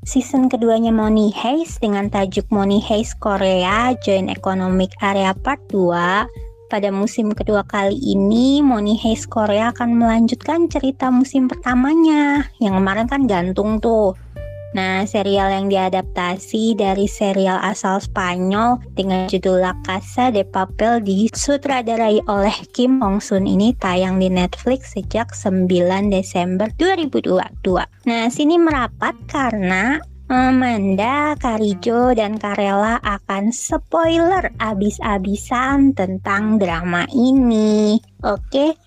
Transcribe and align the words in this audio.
Season 0.00 0.48
keduanya 0.48 0.88
Money 0.88 1.28
Heist 1.28 1.84
dengan 1.84 2.08
tajuk 2.08 2.48
Money 2.48 2.80
Heist 2.80 3.20
Korea 3.20 3.92
Joint 4.00 4.32
Economic 4.32 4.96
Area 5.04 5.36
Part 5.36 5.60
2. 5.68 6.72
Pada 6.72 6.88
musim 6.88 7.36
kedua 7.36 7.60
kali 7.68 8.00
ini, 8.00 8.64
Money 8.64 8.96
Heist 8.96 9.28
Korea 9.28 9.68
akan 9.76 10.00
melanjutkan 10.00 10.72
cerita 10.72 11.12
musim 11.12 11.52
pertamanya. 11.52 12.48
Yang 12.64 12.80
kemarin 12.80 13.06
kan 13.12 13.28
gantung 13.28 13.76
tuh. 13.76 14.16
Nah, 14.70 15.02
serial 15.02 15.50
yang 15.50 15.66
diadaptasi 15.66 16.78
dari 16.78 17.10
serial 17.10 17.58
asal 17.58 17.98
Spanyol 17.98 18.78
dengan 18.94 19.26
judul 19.26 19.66
La 19.66 19.74
Casa 19.82 20.30
de 20.30 20.46
Papel 20.46 21.02
disutradarai 21.02 22.22
oleh 22.30 22.54
Kim 22.70 23.02
Hong 23.02 23.18
Sun 23.18 23.50
ini 23.50 23.74
tayang 23.74 24.22
di 24.22 24.30
Netflix 24.30 24.94
sejak 24.94 25.34
9 25.34 25.66
Desember 26.14 26.70
2022. 26.78 28.06
Nah, 28.06 28.30
sini 28.30 28.62
merapat 28.62 29.18
karena 29.26 29.98
Amanda, 30.30 31.34
Karijo, 31.34 32.14
dan 32.14 32.38
Karela 32.38 33.02
akan 33.02 33.50
spoiler 33.50 34.54
abis-abisan 34.62 35.98
tentang 35.98 36.62
drama 36.62 37.02
ini. 37.10 37.98
Oke, 38.22 38.78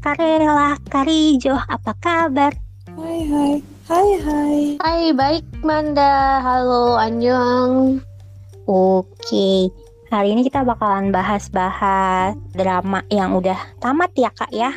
Karela, 0.00 0.80
Karijo, 0.88 1.60
apa 1.60 1.92
kabar? 2.00 2.56
Hai 2.96 3.20
hai, 3.28 3.54
hai 3.90 4.10
hai. 4.22 4.58
Hai, 4.78 5.02
baik 5.10 5.44
Manda. 5.66 6.38
Halo, 6.38 6.94
Anjong. 6.94 7.98
Oke, 8.70 9.66
hari 10.14 10.38
ini 10.38 10.46
kita 10.46 10.62
bakalan 10.62 11.10
bahas-bahas 11.10 12.38
drama 12.54 13.02
yang 13.10 13.34
udah 13.34 13.58
tamat 13.82 14.14
ya 14.14 14.30
kak 14.30 14.54
ya 14.54 14.70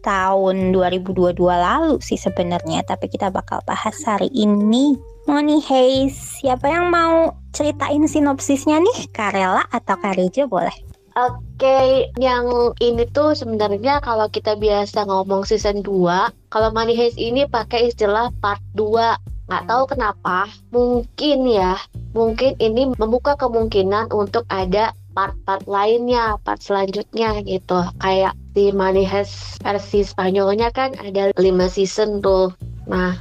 tahun 0.00 0.72
2022 0.72 1.36
lalu 1.44 2.00
sih 2.00 2.16
sebenarnya 2.16 2.84
tapi 2.88 3.08
kita 3.08 3.28
bakal 3.28 3.60
bahas 3.68 3.96
hari 4.04 4.32
ini 4.32 4.96
Money 5.24 5.60
Heist 5.64 6.40
siapa 6.40 6.68
yang 6.68 6.92
mau 6.92 7.36
ceritain 7.56 8.04
sinopsisnya 8.04 8.80
nih 8.80 9.08
Karela 9.12 9.64
atau 9.72 9.96
Karijo 9.96 10.44
boleh 10.44 10.76
Oke, 11.14 12.10
yang 12.18 12.74
ini 12.82 13.06
tuh 13.06 13.38
sebenarnya 13.38 14.02
kalau 14.02 14.26
kita 14.26 14.58
biasa 14.58 15.06
ngomong 15.06 15.46
season 15.46 15.78
2, 15.78 16.50
kalau 16.50 16.68
Money 16.74 16.98
Heist 16.98 17.22
ini 17.22 17.46
pakai 17.46 17.94
istilah 17.94 18.34
part 18.42 18.58
2. 18.74 19.14
Nggak 19.46 19.64
tahu 19.70 19.82
kenapa, 19.94 20.50
mungkin 20.74 21.46
ya, 21.46 21.78
mungkin 22.18 22.58
ini 22.58 22.90
membuka 22.98 23.38
kemungkinan 23.38 24.10
untuk 24.10 24.42
ada 24.50 24.90
part-part 25.14 25.62
lainnya, 25.70 26.34
part 26.42 26.58
selanjutnya 26.58 27.46
gitu. 27.46 27.86
Kayak 28.02 28.34
di 28.50 28.74
Money 28.74 29.06
Heist 29.06 29.62
versi 29.62 30.02
Spanyolnya 30.02 30.74
kan 30.74 30.98
ada 30.98 31.30
5 31.38 31.70
season 31.70 32.26
tuh. 32.26 32.50
Nah, 32.90 33.14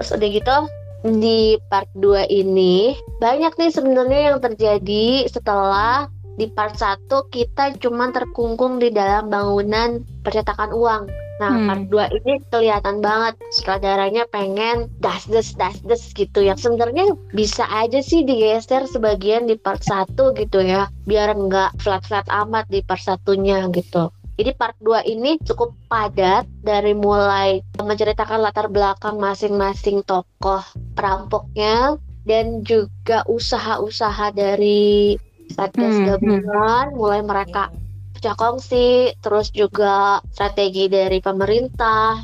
terus 0.00 0.16
udah 0.16 0.28
gitu 0.32 0.56
di 1.04 1.60
part 1.68 1.92
2 1.92 2.24
ini 2.32 2.96
banyak 3.20 3.52
nih 3.54 3.70
sebenarnya 3.70 4.32
yang 4.32 4.38
terjadi 4.40 5.28
setelah 5.28 6.08
di 6.38 6.46
part 6.54 6.78
1 6.78 7.10
kita 7.34 7.74
cuma 7.82 8.14
terkungkung 8.14 8.78
di 8.78 8.94
dalam 8.94 9.26
bangunan 9.26 10.06
percetakan 10.22 10.70
uang. 10.70 11.10
Nah, 11.38 11.54
hmm. 11.54 11.66
part 11.66 11.84
2 12.14 12.18
ini 12.22 12.32
kelihatan 12.50 12.98
banget 12.98 13.34
sutradaranya 13.58 14.26
pengen 14.30 14.90
das 14.98 15.26
des 15.26 15.54
das 15.54 15.78
des 15.86 16.02
gitu 16.14 16.42
yang 16.42 16.58
sebenarnya 16.58 17.14
bisa 17.34 17.66
aja 17.70 18.02
sih 18.02 18.26
digeser 18.26 18.86
sebagian 18.86 19.46
di 19.50 19.58
part 19.58 19.82
1 19.82 20.14
gitu 20.14 20.58
ya, 20.62 20.86
biar 21.06 21.34
nggak 21.34 21.78
flat-flat 21.82 22.26
amat 22.30 22.66
di 22.70 22.82
part 22.86 23.02
satunya 23.02 23.66
gitu. 23.74 24.10
Jadi 24.38 24.54
part 24.54 24.78
2 24.82 25.02
ini 25.10 25.38
cukup 25.42 25.74
padat 25.90 26.46
dari 26.62 26.94
mulai 26.94 27.58
menceritakan 27.74 28.38
latar 28.38 28.70
belakang 28.70 29.18
masing-masing 29.18 30.06
tokoh 30.06 30.62
perampoknya 30.94 31.98
dan 32.22 32.62
juga 32.62 33.26
usaha-usaha 33.26 34.30
dari 34.34 35.18
satgas 35.52 35.96
hmm, 35.98 36.06
gabungan 36.06 36.86
hmm. 36.92 36.96
mulai 36.96 37.20
mereka 37.24 37.72
pecah 38.14 38.34
kongsi 38.34 39.14
terus 39.22 39.54
juga 39.54 40.18
strategi 40.34 40.90
dari 40.90 41.22
pemerintah 41.22 42.22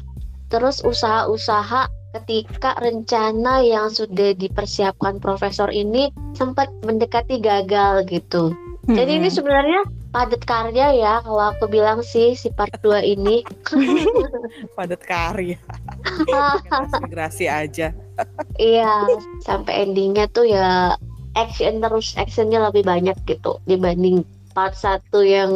terus 0.51 0.83
usaha-usaha 0.83 2.05
ketika 2.15 2.79
rencana 2.79 3.59
yang 3.67 3.91
sudah 3.91 4.39
dipersiapkan 4.39 5.19
profesor 5.19 5.67
ini 5.75 6.15
sempat 6.39 6.71
mendekati 6.87 7.43
gagal 7.43 8.07
gitu. 8.07 8.55
Hmm. 8.87 8.95
Jadi 8.95 9.19
ini 9.19 9.29
sebenarnya 9.33 9.83
padat 10.15 10.47
karya 10.47 10.95
ya 10.95 11.19
kalau 11.27 11.51
aku 11.51 11.67
bilang 11.67 12.07
sih 12.07 12.39
si 12.39 12.55
part 12.55 12.71
2 12.87 13.03
ini. 13.03 13.43
padat 14.79 15.03
karya. 15.03 15.59
Migrasi 17.03 17.51
aja. 17.51 17.91
iya, 18.63 18.95
sampai 19.43 19.91
endingnya 19.91 20.31
tuh 20.31 20.47
ya 20.47 20.95
action 21.35 21.83
terus 21.83 22.15
actionnya 22.17 22.63
lebih 22.63 22.87
banyak 22.87 23.15
gitu 23.27 23.59
dibanding 23.67 24.23
part 24.55 24.79
satu 24.79 25.27
yang 25.27 25.51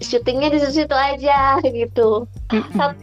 syutingnya 0.00 0.48
di 0.48 0.58
situ 0.64 0.96
aja 0.96 1.60
gitu. 1.84 2.24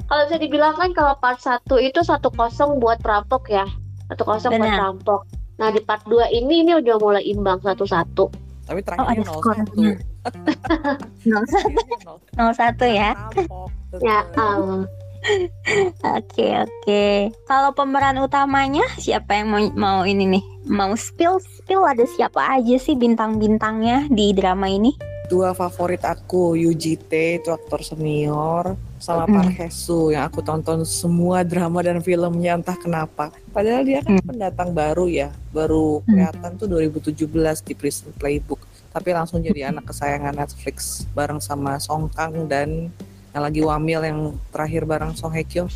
kalau 0.09 0.23
saya 0.25 0.41
dibilang 0.41 0.73
kan 0.73 0.91
kalau 0.97 1.13
part 1.22 1.38
satu 1.38 1.78
itu 1.78 2.01
satu 2.01 2.33
kosong 2.33 2.81
buat 2.81 2.97
perampok 3.05 3.53
ya, 3.53 3.69
satu 4.09 4.25
kosong 4.25 4.57
buat 4.57 4.73
perampok. 4.73 5.22
Nah 5.61 5.69
di 5.69 5.81
part 5.81 6.01
2 6.09 6.33
ini 6.33 6.66
ini 6.66 6.72
udah 6.78 6.97
mulai 6.97 7.23
imbang 7.25 7.61
satu-satu. 7.61 8.29
Tapi 8.66 8.81
terakhir 8.84 9.25
oh, 9.29 9.41
satu. 9.45 9.73
nol 12.35 12.51
satu 12.51 12.85
ya. 12.85 13.16
ya. 14.03 14.19
Um, 14.35 14.89
Oke 16.18 16.48
oke. 16.56 17.06
Kalau 17.48 17.72
pemeran 17.76 18.18
utamanya 18.24 18.86
siapa 18.96 19.36
yang 19.36 19.48
mau 19.52 19.62
mau 19.76 20.00
ini 20.08 20.40
nih? 20.40 20.44
Mau 20.68 20.96
spill 20.96 21.40
spill 21.40 21.84
ada 21.84 22.04
siapa 22.08 22.60
aja 22.60 22.76
sih 22.80 22.96
bintang-bintangnya 22.96 24.08
di 24.08 24.32
drama 24.32 24.72
ini? 24.72 24.96
Dua 25.28 25.52
favorit 25.52 26.08
aku, 26.08 26.56
Yuji 26.56 26.96
T 27.04 27.44
itu 27.44 27.52
aktor 27.52 27.84
senior, 27.84 28.80
sama 28.96 29.28
mm. 29.28 29.34
Park 29.36 29.54
Hesu 29.60 30.16
yang 30.16 30.24
aku 30.24 30.40
tonton 30.40 30.88
semua 30.88 31.44
drama 31.44 31.84
dan 31.84 32.00
filmnya 32.00 32.56
entah 32.56 32.80
kenapa. 32.80 33.36
Padahal 33.52 33.84
dia 33.84 34.00
kan 34.00 34.24
mm. 34.24 34.24
pendatang 34.24 34.72
baru 34.72 35.12
ya, 35.12 35.36
baru 35.52 36.00
kelihatan 36.08 36.56
mm. 36.56 36.59
tuh 36.64 36.68
2017 37.12 37.68
di 37.68 37.74
Prison 37.76 38.16
Playbook. 38.16 38.64
Tapi 38.96 39.09
langsung 39.12 39.44
jadi 39.44 39.68
anak 39.68 39.92
kesayangan 39.92 40.32
Netflix 40.32 41.04
bareng 41.12 41.44
sama 41.44 41.76
Song 41.76 42.08
Kang 42.08 42.48
dan 42.48 42.88
yang 43.38 43.46
lagi 43.46 43.62
wamil 43.62 44.02
yang 44.02 44.20
terakhir 44.50 44.90
bareng 44.90 45.14
Song 45.14 45.30
Hye 45.30 45.46
Kyo. 45.46 45.70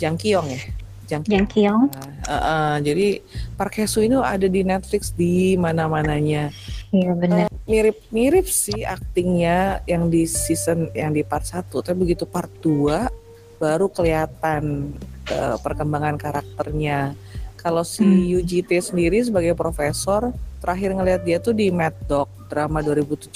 Jang 0.00 0.16
Kyung 0.16 0.48
ya? 0.48 0.60
Jang, 1.12 1.22
Jang 1.28 1.44
Kyung 1.44 1.92
nah, 1.92 2.08
uh, 2.24 2.34
uh, 2.34 2.74
jadi 2.80 3.20
Park 3.60 3.76
Hae 3.76 3.84
Soo 3.84 4.00
ini 4.00 4.16
ada 4.16 4.48
di 4.48 4.64
Netflix 4.64 5.12
di 5.12 5.60
mana 5.60 5.84
mananya 5.84 6.48
iya 6.88 7.12
benar. 7.12 7.52
Uh, 7.52 7.60
mirip 7.68 8.00
mirip 8.08 8.48
sih 8.48 8.86
aktingnya 8.86 9.84
yang 9.84 10.08
di 10.08 10.24
season 10.24 10.88
yang 10.96 11.12
di 11.12 11.20
part 11.20 11.44
1 11.44 11.68
tapi 11.68 11.98
begitu 12.00 12.24
part 12.24 12.48
2 12.64 13.60
baru 13.60 13.86
kelihatan 13.92 14.90
uh, 15.30 15.54
perkembangan 15.62 16.18
karakternya. 16.18 17.14
Kalau 17.54 17.86
si 17.86 18.02
hmm. 18.02 18.42
UGT 18.42 18.70
sendiri 18.82 19.22
sebagai 19.22 19.54
profesor 19.54 20.34
terakhir 20.58 20.98
ngelihat 20.98 21.22
dia 21.22 21.38
tuh 21.38 21.54
di 21.54 21.70
Mad 21.70 21.94
Dog 22.10 22.26
drama 22.52 22.84
2017 22.84 23.32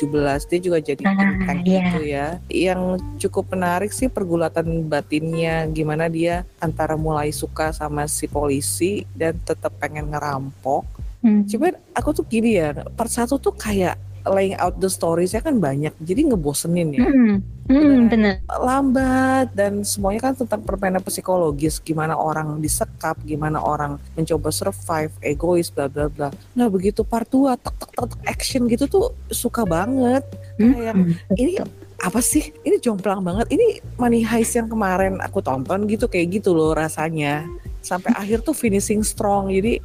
dia 0.53 0.61
juga 0.61 0.79
jadi 0.85 1.03
ah, 1.09 1.17
yeah. 1.17 1.65
gitu 1.65 2.01
ya 2.05 2.27
yang 2.53 3.01
cukup 3.17 3.49
menarik 3.57 3.89
sih 3.89 4.13
pergulatan 4.13 4.85
batinnya 4.85 5.65
gimana 5.73 6.13
dia 6.13 6.45
antara 6.61 7.01
mulai 7.01 7.33
suka 7.33 7.73
sama 7.73 8.05
si 8.05 8.29
polisi 8.29 9.09
dan 9.17 9.41
tetap 9.41 9.73
pengen 9.81 10.13
ngerampok 10.13 10.85
hmm. 11.25 11.49
cuman 11.49 11.73
aku 11.97 12.13
tuh 12.13 12.29
gini 12.29 12.61
ya 12.61 12.77
part 12.93 13.09
satu 13.09 13.41
tuh 13.41 13.57
kayak 13.57 13.97
laying 14.31 14.57
out 14.59 14.77
the 14.83 14.91
stories 14.91 15.33
ya 15.35 15.41
kan 15.41 15.59
banyak 15.59 15.95
jadi 16.03 16.33
ngebosenin 16.33 16.89
ya 16.95 17.07
hmm. 17.07 17.37
Hmm, 17.67 18.07
bener. 18.07 18.47
lambat 18.47 19.51
dan 19.59 19.83
semuanya 19.83 20.31
kan 20.31 20.39
tentang 20.39 20.63
permainan 20.63 21.03
psikologis 21.03 21.83
gimana 21.83 22.15
orang 22.15 22.63
disekap 22.63 23.19
gimana 23.27 23.59
orang 23.59 23.99
mencoba 24.15 24.55
survive 24.55 25.11
egois 25.19 25.75
bla 25.75 25.91
bla 25.91 26.07
bla 26.07 26.31
nah 26.55 26.71
begitu 26.71 27.03
part 27.03 27.27
2 27.27 27.59
tek 27.59 27.75
tek 27.75 27.91
tek 27.91 28.23
action 28.23 28.71
gitu 28.71 28.87
tuh 28.87 29.05
suka 29.35 29.67
banget 29.67 30.23
hmm. 30.63 30.73
kayak 30.79 30.95
ini 31.35 31.59
apa 31.99 32.21
sih 32.23 32.55
ini 32.63 32.79
jomplang 32.79 33.25
banget 33.25 33.51
ini 33.51 33.83
money 33.99 34.23
heist 34.23 34.55
yang 34.55 34.71
kemarin 34.71 35.19
aku 35.19 35.43
tonton 35.43 35.91
gitu 35.91 36.07
kayak 36.07 36.39
gitu 36.39 36.55
loh 36.55 36.71
rasanya 36.71 37.49
sampai 37.83 38.15
akhir 38.15 38.47
tuh 38.47 38.55
finishing 38.55 39.03
strong 39.03 39.51
jadi 39.51 39.83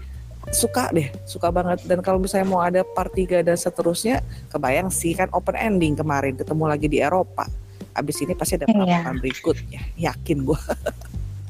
suka 0.49 0.89
deh, 0.89 1.13
suka 1.29 1.53
banget. 1.53 1.85
Dan 1.85 2.01
kalau 2.01 2.17
misalnya 2.17 2.47
mau 2.49 2.61
ada 2.65 2.81
part 2.81 3.13
3 3.13 3.45
dan 3.45 3.53
seterusnya, 3.53 4.25
kebayang 4.49 4.89
sih 4.89 5.13
kan 5.13 5.29
open 5.31 5.53
ending 5.53 5.93
kemarin 5.93 6.33
ketemu 6.33 6.63
lagi 6.65 6.87
di 6.89 6.97
Eropa. 6.97 7.45
Abis 7.93 8.23
ini 8.25 8.33
pasti 8.33 8.57
ada 8.57 8.65
Iya. 8.65 9.05
part 9.05 9.21
berikutnya, 9.21 9.81
yakin 9.99 10.37
gua. 10.41 10.59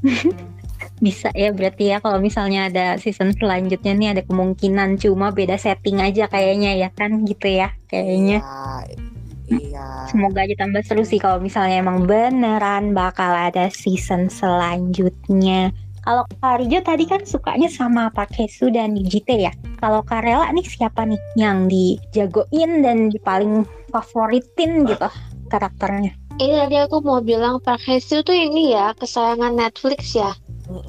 Bisa 1.02 1.34
ya 1.34 1.50
berarti 1.50 1.94
ya 1.94 1.98
kalau 1.98 2.22
misalnya 2.22 2.70
ada 2.70 2.98
season 2.98 3.34
selanjutnya 3.34 3.94
nih 3.94 4.10
ada 4.18 4.22
kemungkinan 4.26 5.02
cuma 5.02 5.34
beda 5.34 5.58
setting 5.58 5.98
aja 5.98 6.30
kayaknya 6.30 6.78
ya 6.78 6.90
kan 6.94 7.26
gitu 7.26 7.50
ya 7.50 7.74
kayaknya. 7.90 8.42
Iya. 8.42 9.10
Iya. 9.52 10.08
Semoga 10.08 10.48
aja 10.48 10.56
tambah 10.56 10.82
seru 10.86 11.04
sih 11.04 11.20
kalau 11.20 11.44
misalnya 11.44 11.84
emang 11.84 12.08
beneran 12.08 12.96
bakal 12.96 13.34
ada 13.36 13.68
season 13.68 14.32
selanjutnya. 14.32 15.76
Kalau 16.02 16.26
Kak 16.42 16.58
Rijo 16.58 16.82
tadi 16.82 17.06
kan 17.06 17.22
sukanya 17.22 17.70
sama 17.70 18.10
Pak 18.10 18.34
Kesu 18.34 18.74
dan 18.74 18.98
JT 18.98 19.30
ya. 19.38 19.54
Kalau 19.78 20.02
Karela 20.02 20.50
nih 20.50 20.66
siapa 20.66 21.06
nih 21.06 21.22
yang 21.38 21.70
dijagoin 21.70 22.82
dan 22.82 23.14
paling 23.22 23.70
favoritin 23.94 24.90
gitu 24.90 25.10
karakternya? 25.54 26.18
Ini 26.42 26.66
tadi 26.66 26.78
aku 26.82 27.06
mau 27.06 27.22
bilang 27.22 27.62
Park 27.62 27.86
Hae 27.86 28.02
Soo 28.02 28.26
tuh 28.26 28.34
ini 28.34 28.74
ya 28.74 28.98
kesayangan 28.98 29.54
Netflix 29.54 30.18
ya. 30.18 30.34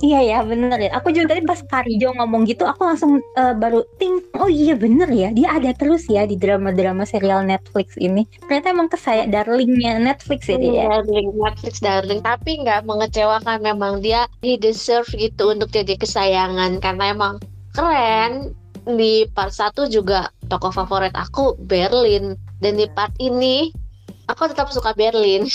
Iya 0.02 0.20
ya 0.23 0.38
bener 0.46 0.79
ya. 0.79 0.90
Aku 0.99 1.11
juga 1.11 1.34
tadi 1.34 1.43
pas 1.46 1.58
Kak 1.58 1.87
Rijo 1.87 2.14
ngomong 2.14 2.46
gitu, 2.46 2.62
aku 2.67 2.87
langsung 2.87 3.19
eh, 3.38 3.55
baru 3.56 3.82
ting. 3.99 4.23
Oh 4.38 4.50
iya 4.50 4.75
bener 4.79 5.08
ya, 5.11 5.29
dia 5.34 5.58
ada 5.58 5.70
terus 5.75 6.06
ya 6.06 6.26
di 6.26 6.38
drama-drama 6.38 7.02
serial 7.06 7.43
Netflix 7.46 7.99
ini. 7.99 8.26
Ternyata 8.46 8.69
emang 8.70 8.88
kesayang 8.90 9.31
darlingnya 9.31 9.99
Netflix 9.99 10.46
ya 10.46 10.58
dia. 10.58 10.73
ya. 10.73 10.82
Darling 10.93 11.29
Netflix 11.34 11.75
darling 11.82 12.20
tapi 12.23 12.62
nggak 12.62 12.87
mengecewakan 12.87 13.58
memang 13.62 14.02
dia 14.05 14.26
he 14.44 14.55
deserve 14.58 15.08
gitu 15.14 15.55
untuk 15.55 15.70
jadi 15.70 15.99
kesayangan 15.99 16.79
karena 16.79 17.14
emang 17.14 17.34
keren 17.73 18.52
di 18.82 19.26
part 19.31 19.55
1 19.55 19.87
juga 19.88 20.29
tokoh 20.50 20.75
favorit 20.75 21.14
aku 21.14 21.55
Berlin 21.62 22.34
dan 22.58 22.75
di 22.75 22.90
part 22.90 23.14
ini 23.23 23.70
aku 24.26 24.42
tetap 24.48 24.70
suka 24.70 24.92
Berlin 24.92 25.46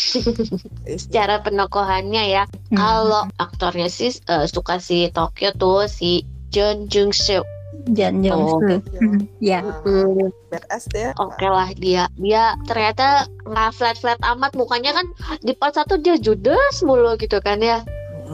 secara 0.97 1.39
penokohannya 1.41 2.23
ya 2.27 2.43
Hmm. 2.67 2.75
kalau 2.75 3.23
aktornya 3.39 3.87
sih 3.87 4.11
eh, 4.11 4.45
suka 4.45 4.75
si 4.77 5.07
Tokyo 5.09 5.55
tuh 5.55 5.87
si 5.87 6.27
John 6.51 6.91
Jung 6.91 7.15
Soo 7.15 7.43
Jan 7.87 8.19
Jong 8.19 8.35
Oh. 8.35 8.59
Hmm, 8.59 9.23
Ya. 9.39 9.63
Hmm, 9.63 10.27
Badass. 10.51 10.91
Oke 11.15 11.47
lah 11.47 11.71
dia 11.79 12.11
dia 12.19 12.51
ternyata 12.67 13.23
nggak 13.47 13.71
flat 13.71 13.95
flat 13.95 14.19
amat 14.35 14.51
mukanya 14.59 14.91
kan 14.91 15.07
di 15.39 15.55
part 15.55 15.79
1 15.79 15.95
dia 16.03 16.19
judes 16.19 16.83
mulu 16.83 17.15
gitu 17.15 17.39
kan 17.39 17.63
ya. 17.63 17.87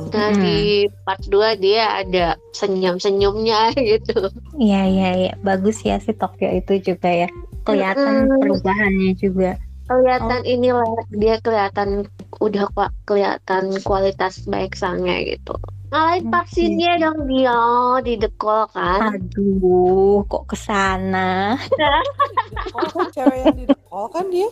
Nah 0.10 0.34
Mm-mm. 0.34 0.42
di 0.42 0.58
part 1.06 1.22
2 1.30 1.54
dia 1.62 2.02
ada 2.02 2.34
senyum-senyumnya 2.58 3.74
gitu. 3.94 4.34
Iya 4.58 4.82
iya 4.90 5.10
iya 5.14 5.32
bagus 5.46 5.86
ya 5.86 6.02
si 6.02 6.18
Tokyo 6.18 6.50
itu 6.50 6.82
juga 6.82 7.14
ya. 7.14 7.30
Kelihatan 7.62 8.26
Mm-mm. 8.26 8.42
perubahannya 8.42 9.12
juga. 9.22 9.62
Kelihatan 9.84 10.42
inilah 10.48 10.88
dia 11.12 11.36
kelihatan 11.44 12.08
udah 12.40 12.66
kok 12.72 12.92
kelihatan 13.04 13.76
kualitas 13.84 14.48
baik 14.48 14.80
sangnya 14.80 15.20
gitu. 15.28 15.60
Ngalahin 15.94 16.34
part 16.34 16.50
Oke. 16.50 16.58
scene-nya 16.58 16.98
dong 16.98 17.30
dia 17.30 17.60
di 18.02 18.14
the 18.18 18.32
call 18.42 18.66
kan. 18.74 19.14
Aduh, 19.14 20.26
kok 20.26 20.50
ke 20.50 20.58
sana? 20.58 21.60
Oh 22.74 22.88
kan 22.96 23.12
cewek 23.14 23.38
yang 23.46 23.56
di 23.60 23.66
call 23.70 24.08
kan 24.10 24.26
dia? 24.34 24.50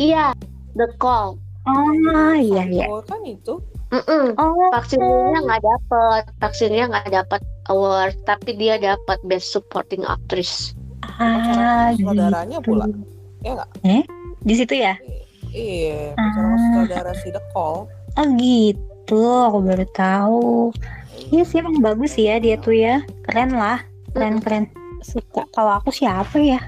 Iya, 0.00 0.26
the 0.74 0.88
call. 0.98 1.38
Oh 1.62 2.34
iya 2.34 2.66
iya. 2.66 2.86
Oh 2.90 2.98
kan 3.04 3.22
itu. 3.22 3.62
Mm-mm. 3.92 4.40
Oh, 4.40 4.72
Vaksinnya 4.72 5.38
nggak 5.44 5.62
dapet, 5.68 6.22
vaksinnya 6.40 6.84
nggak 6.88 7.12
dapet 7.12 7.44
award, 7.68 8.16
tapi 8.24 8.56
dia 8.56 8.80
dapat 8.80 9.20
best 9.28 9.52
supporting 9.52 10.00
actress. 10.08 10.72
ah, 11.20 11.92
Saudaranya 12.00 12.56
gitu. 12.64 12.72
pula. 12.72 12.88
Ya 13.44 13.52
nggak? 13.60 13.70
Eh, 13.84 14.02
di 14.42 14.54
situ 14.54 14.74
ya? 14.76 14.94
Iya, 15.52 16.16
Ah. 16.16 16.22
bicara 16.32 16.56
saudara 16.72 17.12
si 17.20 17.28
The 17.28 17.42
Call. 17.52 17.86
Oh 17.88 18.26
gitu, 18.36 19.22
aku 19.46 19.58
baru 19.64 19.86
tahu. 19.92 20.46
Iya 21.32 21.42
sih 21.44 21.60
emang 21.60 21.80
bagus 21.80 22.16
ya 22.16 22.36
dia 22.36 22.56
tuh 22.60 22.76
ya, 22.76 23.00
keren 23.24 23.56
lah, 23.56 23.80
keren 24.12 24.40
keren. 24.40 24.64
Suka. 25.00 25.44
Kalau 25.52 25.80
aku 25.80 25.92
siapa 25.92 26.36
ya? 26.38 26.60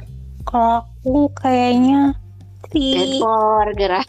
Kalau 0.45 0.85
aku 0.85 1.29
kayaknya 1.37 2.13
si 2.75 2.99
Denver, 2.99 3.67
gerak. 3.79 4.09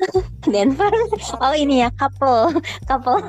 Denver. 0.52 0.92
Oh 1.44 1.52
ini 1.52 1.84
ya 1.84 1.92
couple, 2.00 2.56
couple. 2.88 3.20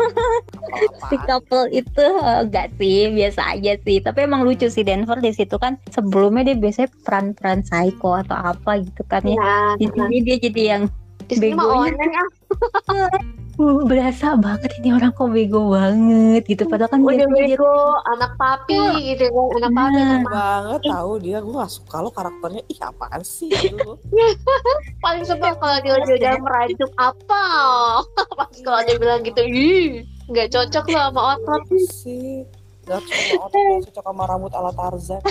si 1.11 1.15
couple 1.27 1.67
itu 1.75 1.99
eh, 1.99 2.47
enggak 2.47 2.71
sih, 2.79 3.11
biasa 3.11 3.59
aja 3.59 3.75
sih. 3.83 3.99
Tapi 3.99 4.23
emang 4.23 4.47
lucu 4.47 4.71
sih 4.71 4.87
Denver 4.87 5.19
di 5.19 5.35
situ 5.35 5.59
kan. 5.59 5.75
Sebelumnya 5.91 6.53
dia 6.53 6.57
biasanya 6.57 6.89
peran-peran 7.03 7.67
psycho 7.67 8.15
atau 8.23 8.55
apa 8.55 8.79
gitu 8.79 9.03
kan 9.11 9.27
ya. 9.27 9.35
Nah, 9.35 9.71
Di 9.75 9.91
sini 9.91 10.17
dia 10.23 10.37
jadi 10.39 10.61
yang 10.63 10.83
di 11.27 11.35
sini 11.35 11.53
mah 11.59 11.67
ah. 11.67 13.11
uh, 13.57 13.81
berasa 13.85 14.37
banget 14.37 14.71
ini 14.79 14.93
orang 14.93 15.11
kok 15.11 15.29
bego 15.29 15.73
banget 15.73 16.43
gitu. 16.45 16.63
Padahal 16.65 16.89
kan 16.89 17.01
udah 17.01 17.17
dia 17.17 17.27
bego 17.27 17.73
anak 18.15 18.31
papi 18.37 18.79
gitu 19.13 19.25
kan 19.29 19.45
anak 19.59 19.71
papi 19.73 19.97
Nah. 19.97 20.05
anak 20.07 20.23
banget 20.29 20.81
tahu 20.87 21.11
dia 21.19 21.37
gue 21.41 21.53
gak 21.53 21.73
suka 21.73 21.95
lo 21.99 22.09
karakternya 22.13 22.63
ih 22.69 22.79
apaan 22.81 23.21
sih 23.25 23.49
gitu. 23.49 23.97
paling 25.03 25.23
sebel 25.25 25.53
kalau 25.57 25.77
dia 25.81 25.93
udah, 25.97 26.15
udah 26.15 26.33
merajuk 26.39 26.91
apa 26.97 27.43
pas 28.37 28.55
kalau 28.61 28.79
dia 28.85 28.95
bilang 28.97 29.21
gitu 29.25 29.41
ih 29.41 30.05
nggak 30.27 30.51
cocok 30.51 30.85
lo 30.91 30.99
sama 31.07 31.21
otot 31.35 31.61
Apa 31.63 31.77
sih 31.91 32.43
gak 32.85 32.99
cocok 33.03 33.39
otak 33.47 33.59
gak 33.59 33.81
cocok 33.91 34.03
sama 34.05 34.23
rambut 34.27 34.51
ala 34.53 34.71
Tarzan 34.71 35.21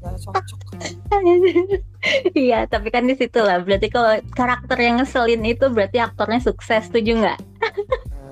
gak 0.00 0.16
cocok 0.22 0.60
Iya, 2.38 2.70
tapi 2.70 2.94
kan 2.94 3.02
di 3.02 3.18
situ 3.18 3.42
lah. 3.42 3.58
Berarti 3.58 3.90
kalau 3.90 4.14
karakter 4.30 4.78
yang 4.78 5.02
ngeselin 5.02 5.42
itu 5.42 5.66
berarti 5.66 5.98
aktornya 5.98 6.38
sukses, 6.38 6.86
setuju 6.86 7.18
nggak? 7.18 7.38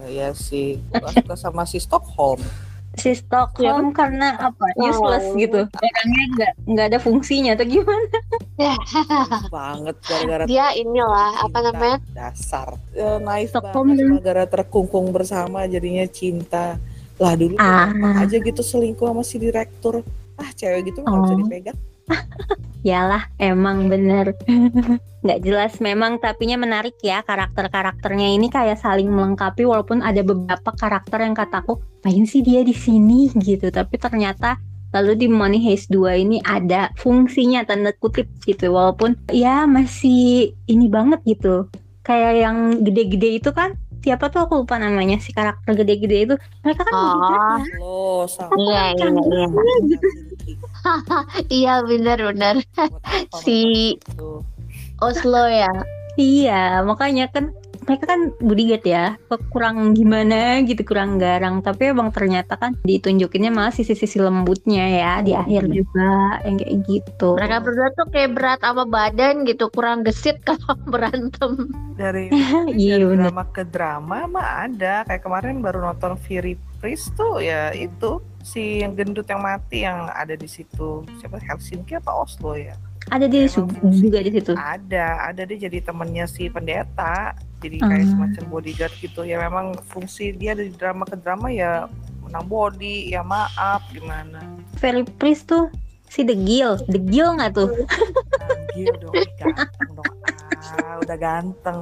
Iya 0.07 0.31
sih 0.33 0.79
gue 0.85 1.11
suka 1.15 1.35
sama 1.35 1.63
si 1.63 1.77
Stockholm 1.77 2.41
Si 2.95 3.11
Stockholm 3.11 3.91
karena 3.91 4.39
apa? 4.39 4.71
Useless 4.77 5.27
Oh. 5.27 5.35
gitu. 5.35 5.67
Orangnya 5.67 6.25
nggak 6.31 6.53
nggak 6.65 6.87
ada 6.89 6.99
fungsinya 7.01 7.53
atau 7.53 7.67
gimana? 7.67 8.07
banget 9.51 9.97
gara-gara 10.01 10.45
dia 10.47 10.71
inilah 10.73 11.43
apa 11.43 11.59
namanya 11.61 11.99
dasar 12.09 12.79
Eh, 12.93 13.19
naif 13.19 13.51
Stockholm 13.51 13.93
banget 13.93 14.23
gara 14.23 14.45
terkungkung 14.47 15.11
bersama 15.11 15.67
jadinya 15.67 16.07
cinta 16.07 16.79
lah 17.17 17.35
dulu 17.35 17.55
Ah. 17.57 17.91
aja 18.17 18.37
gitu 18.37 18.61
selingkuh 18.61 19.07
sama 19.07 19.23
si 19.23 19.39
direktur 19.39 20.07
ah 20.35 20.51
cewek 20.53 20.87
gitu 20.87 20.99
nggak 21.01 21.19
bisa 21.21 21.33
Oh. 21.33 21.39
dipegang 21.41 21.79
Yalah, 22.89 23.33
emang 23.41 23.89
bener. 23.89 24.37
nggak 25.25 25.41
jelas 25.41 25.81
memang, 25.81 26.21
tapinya 26.21 26.61
menarik 26.61 27.01
ya 27.01 27.25
karakter-karakternya 27.25 28.37
ini 28.37 28.53
kayak 28.53 28.77
saling 28.77 29.09
melengkapi 29.09 29.65
walaupun 29.65 30.05
ada 30.05 30.21
beberapa 30.21 30.69
karakter 30.77 31.25
yang 31.25 31.33
kataku, 31.33 31.81
main 32.05 32.29
sih 32.29 32.45
dia 32.45 32.61
di 32.61 32.77
sini 32.77 33.33
gitu. 33.41 33.73
Tapi 33.73 33.97
ternyata 33.97 34.61
lalu 34.95 35.27
di 35.27 35.27
Money 35.27 35.59
Heist 35.65 35.89
2 35.91 36.23
ini 36.23 36.39
ada 36.45 36.93
fungsinya 37.01 37.67
tanda 37.67 37.91
kutip 37.97 38.31
gitu 38.47 38.71
walaupun 38.77 39.19
ya 39.33 39.65
masih 39.65 40.53
ini 40.69 40.87
banget 40.93 41.25
gitu. 41.25 41.67
Kayak 42.05 42.33
yang 42.37 42.57
gede-gede 42.85 43.41
itu 43.41 43.51
kan 43.57 43.81
siapa 44.05 44.29
tuh 44.29 44.45
aku 44.45 44.61
lupa 44.61 44.77
namanya 44.77 45.17
si 45.17 45.33
karakter 45.33 45.73
gede-gede 45.75 46.17
itu 46.23 46.35
mereka 46.61 46.85
kan 46.85 46.93
Oh. 46.93 47.09
ya. 47.25 48.29
sama 48.29 48.53
iya 48.61 48.83
iya 48.93 49.09
iya 49.09 49.47
iya 51.51 51.75
benar 51.83 52.19
benar 52.21 52.55
Si- 53.41 53.97
Tuh. 54.13 54.45
Oslo 55.01 55.49
ya 55.49 55.73
Iya, 56.15 56.79
makanya 56.87 57.27
kan 57.27 57.51
mereka 57.85 58.05
kan 58.09 58.21
bodyguard 58.41 58.85
ya, 58.85 59.05
kok 59.29 59.41
kurang 59.53 59.93
gimana 59.93 60.61
gitu, 60.65 60.83
kurang 60.83 61.21
garang. 61.21 61.61
Tapi 61.61 61.93
emang 61.93 62.11
ternyata 62.11 62.57
kan 62.57 62.77
ditunjukinnya 62.83 63.53
malah 63.53 63.71
sisi-sisi 63.71 64.19
lembutnya 64.19 64.85
ya 64.89 65.13
di 65.21 65.33
akhir 65.37 65.69
juga 65.71 66.41
yang 66.45 66.57
kayak 66.59 66.75
gitu. 66.89 67.37
mereka 67.37 67.61
berdua 67.61 67.89
tuh 67.95 68.07
kayak 68.11 68.31
berat 68.35 68.61
sama 68.65 68.85
badan 68.89 69.45
gitu 69.45 69.69
kurang 69.71 70.03
gesit 70.03 70.41
kalau 70.49 70.75
berantem. 70.89 71.71
Dari 71.95 72.33
Iya, 72.75 72.99
dari 73.01 73.17
drama 73.21 73.45
ke 73.53 73.63
drama 73.69 74.19
mah 74.27 74.67
ada. 74.67 75.05
Kayak 75.07 75.23
kemarin 75.23 75.63
baru 75.63 75.85
nonton 75.85 76.19
Fury 76.19 76.59
Priest 76.81 77.15
tuh 77.15 77.41
ya 77.41 77.73
itu 77.73 78.21
si 78.45 78.85
yang 78.85 78.93
gendut 78.93 79.25
yang 79.25 79.41
mati 79.41 79.85
yang 79.87 80.11
ada 80.11 80.37
di 80.37 80.49
situ. 80.49 81.05
Siapa? 81.21 81.41
Helsinki 81.41 81.97
apa 81.97 82.13
Oslo 82.13 82.57
ya 82.57 82.77
Ada 83.07 83.27
di 83.27 83.39
Emang 83.39 83.51
su- 83.51 83.69
fungsi. 83.71 84.01
juga 84.01 84.19
di 84.19 84.31
situ. 84.31 84.53
ada 84.53 85.07
ada 85.27 85.43
dia 85.43 85.59
jadi 85.61 85.79
temennya 85.83 86.25
si 86.25 86.47
pendeta 86.47 87.33
jadi 87.59 87.77
kayak 87.79 88.01
Ah. 88.01 88.09
semacam 88.09 88.45
bodyguard 88.51 88.95
gitu 88.97 89.21
ya 89.23 89.37
memang 89.39 89.67
fungsi 89.85 90.33
dia 90.33 90.53
dari 90.53 90.69
drama 90.71 91.03
ke 91.03 91.17
drama 91.17 91.49
ya 91.49 91.85
menang 92.21 92.45
body 92.45 93.09
ya 93.09 93.21
maaf 93.21 93.85
gimana 93.89 94.41
Very 94.77 95.05
Priest 95.13 95.47
tuh 95.47 95.69
si 96.07 96.23
The 96.23 96.35
Gil, 96.35 96.81
The 96.87 97.01
Gil 97.03 97.35
nggak 97.35 97.53
tuh? 97.55 97.69
Gil 98.73 98.93
dong 98.99 99.15
ganteng 99.37 99.91
dong 99.93 100.13
ah 100.75 100.95
udah 100.99 101.19
ganteng 101.19 101.81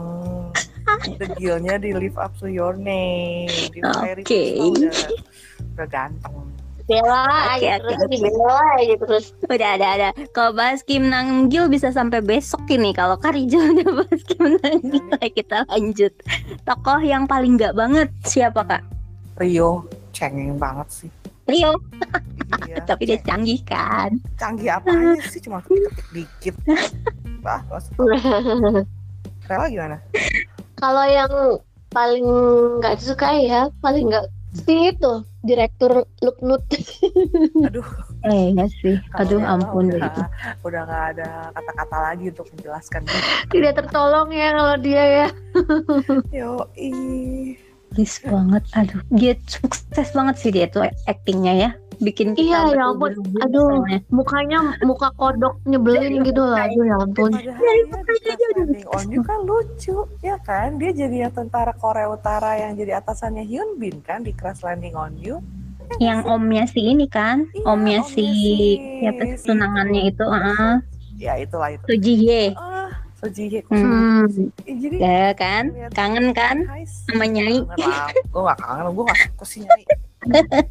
The 1.16 1.26
Gilnya 1.34 1.76
di 1.76 1.90
Live 1.92 2.16
Up 2.16 2.34
to 2.36 2.46
Your 2.46 2.74
Name 2.74 3.48
di 3.70 3.78
Fairy 3.80 4.22
Oke. 4.22 4.42
Tuh 4.52 4.70
udah 4.72 4.94
udah 5.72 5.86
ganteng 5.88 6.34
Bella 6.86 7.24
Oke, 7.56 7.62
aja 7.62 7.72
oke, 7.78 7.82
terus 7.86 8.00
oke. 8.00 8.10
dibela 8.10 8.58
aja 8.78 8.94
terus. 8.98 9.24
Udah 9.46 9.70
ada 9.78 9.86
ada. 9.94 10.08
Kalau 10.34 10.50
bahas 10.54 10.80
Kim 10.82 11.08
Nang 11.08 11.46
Gil 11.46 11.70
bisa 11.70 11.94
sampai 11.94 12.18
besok 12.18 12.66
ini. 12.68 12.90
Kalau 12.90 13.14
Karijo 13.18 13.58
udah 13.74 13.88
bahas 14.02 14.20
Kim 14.26 14.58
Nang 14.58 14.78
Gil, 14.82 15.04
ayo 15.22 15.30
kita 15.30 15.58
lanjut. 15.70 16.12
Tokoh 16.66 17.00
yang 17.02 17.24
paling 17.30 17.54
nggak 17.56 17.74
banget 17.78 18.08
siapa 18.26 18.66
kak? 18.66 18.82
Rio 19.38 19.86
cengeng 20.12 20.58
banget 20.58 20.88
sih. 20.90 21.10
Rio. 21.48 21.74
Iya. 22.68 22.82
Tapi 22.88 23.02
dia 23.08 23.18
canggih 23.22 23.60
kan. 23.66 24.18
canggih 24.38 24.70
apanya 24.70 25.18
sih 25.26 25.40
cuma 25.42 25.62
ketik 25.64 25.94
dikit. 26.12 26.54
Bah, 27.42 27.58
Rela 29.50 29.66
gimana? 29.66 29.98
Kalau 30.78 31.02
yang 31.10 31.58
paling 31.90 32.22
nggak 32.78 33.02
disukai 33.02 33.50
ya, 33.50 33.66
paling 33.82 34.14
nggak 34.14 34.30
sih 34.62 34.94
itu 34.94 35.26
direktur 35.42 36.06
Luknut. 36.22 36.62
Aduh, 37.66 37.86
Eh 38.22 38.54
ya 38.54 38.66
sih. 38.80 38.96
Aduh 39.18 39.42
Rela 39.42 39.58
ampun 39.58 39.90
deh 39.90 39.98
udah, 39.98 40.10
itu. 40.10 40.22
udah 40.62 40.80
nggak 40.86 41.04
ada 41.14 41.28
kata-kata 41.58 41.96
lagi 41.98 42.24
untuk 42.30 42.46
menjelaskan. 42.54 43.00
Tidak 43.50 43.72
tertolong 43.74 44.28
ya 44.30 44.48
kalau 44.54 44.76
dia 44.78 45.04
ya. 45.04 45.28
Yo, 46.38 46.70
ih. 46.78 47.58
Please 47.92 48.22
banget. 48.24 48.62
Aduh. 48.72 49.02
Dia 49.12 49.34
sukses 49.44 50.08
banget 50.16 50.36
sih 50.40 50.50
dia 50.54 50.70
tuh 50.70 50.86
actingnya 51.10 51.52
ya. 51.52 51.70
Bikin 52.02 52.34
kita 52.34 52.42
Iya, 52.68 52.74
ya 52.74 52.84
ampun. 52.90 53.14
Aduh. 53.40 53.70
misalnya. 53.78 53.98
Mukanya 54.10 54.58
muka 54.82 55.14
kodok 55.14 55.62
nyebelin 55.62 56.26
gitu 56.26 56.42
lah. 56.42 56.66
Aduh 56.66 56.82
ya 56.82 56.96
ampun. 56.98 57.30
Landing 57.32 58.86
on 58.88 59.04
You 59.08 59.22
kan 59.22 59.38
lucu, 59.42 59.96
ya 60.20 60.36
kan? 60.42 60.76
Dia 60.76 60.90
jadi 60.92 61.16
yang 61.24 61.32
tentara 61.32 61.70
Korea 61.72 62.10
Utara 62.10 62.58
yang 62.58 62.74
jadi 62.74 62.98
atasannya 62.98 63.42
Hyun 63.42 63.78
Bin 63.78 64.02
kan 64.02 64.20
di 64.20 64.34
Crash 64.34 64.60
Landing 64.60 64.92
on 64.92 65.14
You. 65.16 65.38
Yang 65.98 66.24
omnya 66.26 66.64
si 66.66 66.80
ini 66.82 67.06
kan. 67.06 67.46
Iya, 67.52 67.64
omnya 67.64 68.00
omnya 68.00 68.10
si 68.10 68.24
si- 68.24 68.78
siapa 68.98 69.22
si 69.30 69.44
tunangannya 69.44 70.02
itu. 70.08 70.24
Heeh. 70.24 70.74
Ya 71.16 71.32
itulah 71.38 71.70
itu. 71.70 71.84
Suji 71.86 72.12
Hye. 72.18 72.44
Ah, 72.56 72.90
So 73.14 73.30
Ji 73.30 73.46
Hye. 73.46 73.62
Hmm. 73.70 74.26
Eh, 74.64 74.74
Jadi 74.74 74.96
Ya 74.98 75.30
kan? 75.32 75.70
Kangen 75.92 76.34
kan? 76.34 76.66
Sama 77.06 77.22
Nyai? 77.24 77.62
Gue 77.62 78.42
gak 78.42 78.58
kangen, 78.58 78.90
gue 78.90 79.04
gak 79.04 79.18
suka 79.22 79.44
sih 79.46 79.60
Nyai. 79.62 79.84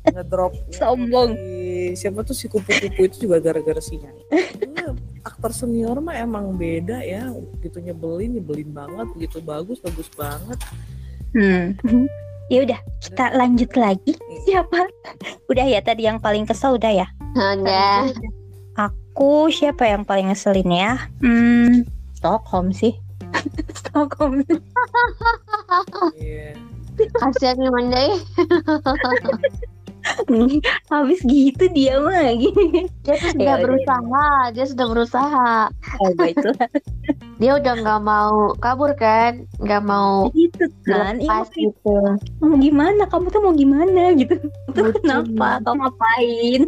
Ngedrop. 0.08 0.54
Sombong. 0.80 1.36
Si- 1.36 1.60
Siapa 1.92 2.24
tuh 2.24 2.32
si 2.32 2.48
kupu-kupu 2.48 3.04
itu 3.04 3.28
juga 3.28 3.42
gara-gara 3.42 3.84
si 3.84 4.00
Nyai. 4.00 4.24
Iya, 4.32 4.96
aktor 5.22 5.52
senior 5.52 6.00
mah 6.00 6.16
emang 6.16 6.56
beda 6.56 7.04
ya. 7.04 7.28
Gitu 7.60 7.78
nyebelin, 7.78 8.40
nyebelin 8.40 8.72
banget. 8.72 9.08
Begitu 9.12 9.38
bagus, 9.42 9.80
bagus 9.80 10.08
banget. 10.14 10.56
Hmm. 11.36 11.76
Ya 12.48 12.64
udah, 12.64 12.80
kita 13.00 13.32
lanjut 13.34 13.72
lagi. 13.76 14.14
Siapa? 14.44 14.88
Udah 15.48 15.64
ya 15.64 15.80
tadi 15.80 16.04
yang 16.04 16.20
paling 16.20 16.44
kesel 16.44 16.76
udah 16.76 16.92
ya. 16.92 17.08
Ada. 17.34 18.12
Aku 18.76 19.48
siapa 19.48 19.88
yang 19.88 20.04
paling 20.04 20.32
ngeselin 20.32 20.68
ya? 20.68 20.92
Hmm, 21.20 21.84
Stockholm 22.16 22.72
sih. 22.72 22.96
Stockholm. 23.80 24.44
Iya. 26.16 26.56
Kasihan 27.18 27.56
nih 27.58 27.72
Mandai. 27.72 28.10
Habis 30.90 31.22
gitu 31.30 31.64
dia 31.72 32.02
mah 32.02 32.34
gini. 32.34 32.90
Dia 33.06 33.16
tuh 33.22 33.30
sudah 33.38 33.46
Ya 33.46 33.54
udah. 33.54 33.62
berusaha. 33.62 34.30
Dia 34.58 34.66
sudah 34.66 34.86
berusaha. 34.90 35.54
Oh, 36.02 36.10
itu 36.26 36.50
Dia 37.38 37.52
udah 37.62 37.74
nggak 37.86 38.02
mau 38.02 38.54
kabur 38.58 38.98
kan? 38.98 39.46
Nggak 39.62 39.84
mau 39.86 40.30
gitu 40.34 40.66
kan. 40.90 41.22
Iya, 41.22 41.46
gitu. 41.54 41.98
mau 42.42 42.58
gimana? 42.58 43.06
Kamu 43.06 43.30
tuh 43.30 43.42
mau 43.46 43.54
gimana 43.54 44.14
gitu? 44.18 44.42
Itu 44.74 44.80
Lucu. 44.90 45.00
kenapa? 45.06 45.62
Kau 45.62 45.78
ngapain? 45.78 46.62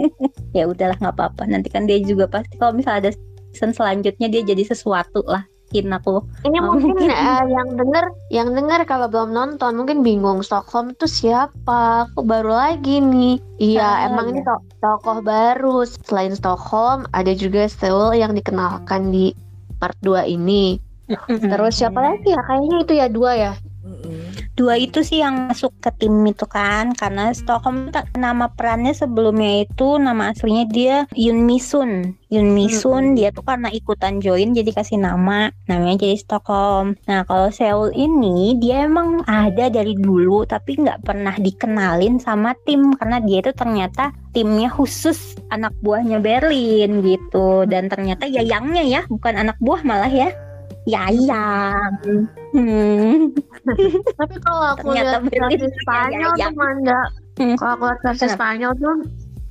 ya 0.56 0.68
udahlah 0.68 0.96
nggak 1.00 1.14
apa-apa. 1.16 1.48
Nanti 1.48 1.72
kan 1.72 1.88
dia 1.88 2.00
juga 2.04 2.28
pasti 2.28 2.56
kalau 2.60 2.76
misalnya 2.76 3.08
ada 3.08 3.12
season 3.52 3.72
selanjutnya 3.72 4.28
dia 4.28 4.42
jadi 4.44 4.60
sesuatu 4.64 5.24
lah. 5.24 5.48
Kin 5.74 5.90
aku. 5.90 6.22
Ini 6.46 6.62
Oh, 6.62 6.70
mungkin 6.70 6.94
mungkin. 6.94 7.10
eh, 7.10 7.42
yang 7.50 7.68
denger, 7.74 8.04
yang 8.30 8.48
denger 8.54 8.80
kalau 8.86 9.10
belum 9.10 9.34
nonton 9.34 9.74
mungkin 9.74 10.06
bingung 10.06 10.38
Stockholm 10.40 10.94
tuh 10.94 11.10
siapa? 11.10 12.06
Aku 12.06 12.22
baru 12.22 12.54
lagi 12.54 13.02
nih. 13.02 13.42
Iya, 13.58 13.82
Ah, 13.82 14.06
emang 14.06 14.30
iya. 14.30 14.32
ini 14.32 14.40
to- 14.46 14.62
tokoh 14.78 15.18
baru. 15.18 15.82
Selain 15.82 16.30
Stockholm, 16.30 17.10
ada 17.10 17.34
juga 17.34 17.66
Seoul 17.66 18.14
yang 18.14 18.38
dikenalkan 18.38 19.10
di 19.10 19.34
part 19.76 19.98
2 19.98 20.22
ini. 20.24 20.78
Terus 21.26 21.74
siapa 21.74 21.98
lagi 21.98 22.30
ya? 22.30 22.38
Kayaknya 22.40 22.76
itu 22.80 22.92
ya 22.94 23.06
dua 23.10 23.30
ya. 23.34 23.52
Dua 24.54 24.78
itu 24.78 25.02
sih 25.02 25.18
yang 25.18 25.50
masuk 25.50 25.74
ke 25.82 25.90
tim 25.98 26.14
itu 26.30 26.46
kan. 26.46 26.94
Karena 26.94 27.34
Stockholm 27.34 27.90
nama 28.14 28.46
perannya 28.54 28.94
sebelumnya 28.94 29.66
itu 29.66 29.98
nama 29.98 30.30
aslinya 30.30 30.64
dia 30.70 30.96
Yun 31.18 31.42
Misun 31.42 32.14
Yun 32.34 32.50
Misun 32.50 33.14
dia 33.14 33.30
tuh 33.30 33.46
karena 33.46 33.70
ikutan 33.70 34.18
join 34.18 34.54
jadi 34.54 34.70
kasih 34.74 34.98
nama. 34.98 35.54
Namanya 35.70 36.02
jadi 36.02 36.18
Stockholm. 36.18 36.98
Nah 37.06 37.22
kalau 37.26 37.50
Seoul 37.54 37.94
ini 37.94 38.58
dia 38.58 38.90
emang 38.90 39.22
ada 39.30 39.70
dari 39.70 39.94
dulu 39.94 40.42
tapi 40.42 40.74
nggak 40.78 41.06
pernah 41.06 41.34
dikenalin 41.38 42.18
sama 42.18 42.54
tim. 42.66 42.90
Karena 42.98 43.22
dia 43.22 43.38
itu 43.38 43.54
ternyata 43.54 44.10
timnya 44.34 44.66
khusus 44.66 45.38
anak 45.54 45.70
buahnya 45.82 46.18
Berlin 46.18 47.06
gitu. 47.06 47.70
Dan 47.70 47.86
ternyata 47.86 48.26
yayangnya 48.26 48.82
ya 48.82 49.00
bukan 49.06 49.38
anak 49.38 49.54
buah 49.62 49.86
malah 49.86 50.10
ya 50.10 50.34
yayang 50.84 51.92
hmm. 52.52 53.32
Tapi 54.20 54.34
kalau 54.44 54.76
aku 54.76 54.92
Ternyata 54.92 55.24
lihat 55.24 55.56
versi 55.56 55.78
Spanyol 55.80 56.32
yayang. 56.36 56.52
tuh 56.52 56.60
Manda. 56.60 57.00
Hmm. 57.40 57.56
Kalau 57.56 57.72
aku 57.80 57.84
lihat 57.88 58.00
versi? 58.04 58.26
Spanyol 58.28 58.72
tuh 58.76 58.96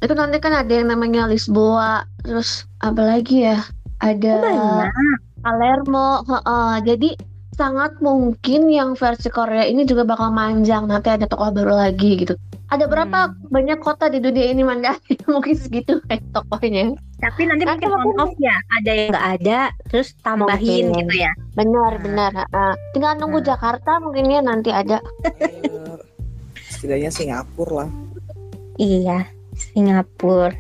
itu 0.04 0.13
nanti 0.20 0.38
kan 0.44 0.52
ada 0.52 0.68
yang 0.68 0.92
namanya 0.92 1.32
Lisboa, 1.32 2.04
terus 2.28 2.68
apa 2.84 3.00
lagi 3.00 3.48
ya? 3.48 3.63
Ada 4.04 4.36
banyak 4.44 5.20
Palermo, 5.40 6.28
heeh. 6.28 6.72
jadi 6.84 7.10
sangat 7.54 7.98
mungkin 7.98 8.66
yang 8.68 8.94
versi 8.94 9.30
Korea 9.30 9.64
ini 9.64 9.84
juga 9.84 10.04
bakal 10.04 10.30
manjang 10.30 10.86
nanti 10.86 11.10
ada 11.10 11.24
tokoh 11.24 11.50
baru 11.50 11.74
lagi 11.80 12.20
gitu. 12.20 12.34
Ada 12.68 12.86
berapa 12.86 13.30
Hmm. 13.30 13.54
banyak 13.54 13.80
kota 13.80 14.10
di 14.10 14.18
dunia 14.18 14.50
ini 14.50 14.62
Manda? 14.62 14.98
mungkin 15.32 15.54
segitu 15.54 16.02
kayak 16.04 16.26
tokohnya. 16.32 16.98
Tapi 17.18 17.42
nanti 17.46 17.64
mungkin 17.64 17.88
on 17.88 18.02
aku- 18.02 18.18
off 18.20 18.34
ya, 18.36 18.58
ada 18.74 18.92
yang 18.92 19.10
nggak 19.14 19.28
ada, 19.40 19.60
terus 19.88 20.12
tambahin 20.20 20.90
Mungkin. 20.90 21.06
gitu 21.06 21.16
ya. 21.22 21.32
Benar, 21.54 21.92
Nah. 21.94 22.02
benar. 22.02 22.32
heeh. 22.36 22.74
Tinggal 22.92 23.14
nunggu 23.16 23.40
Nah. 23.40 23.48
Jakarta 23.54 23.92
mungkin 24.02 24.26
ya 24.28 24.42
nanti 24.42 24.70
ada. 24.70 24.98
Ayo. 25.40 26.02
Setidaknya 26.68 27.14
Singapura 27.14 27.86
lah. 27.86 27.90
Iya, 28.76 29.30
Singapura. 29.54 30.52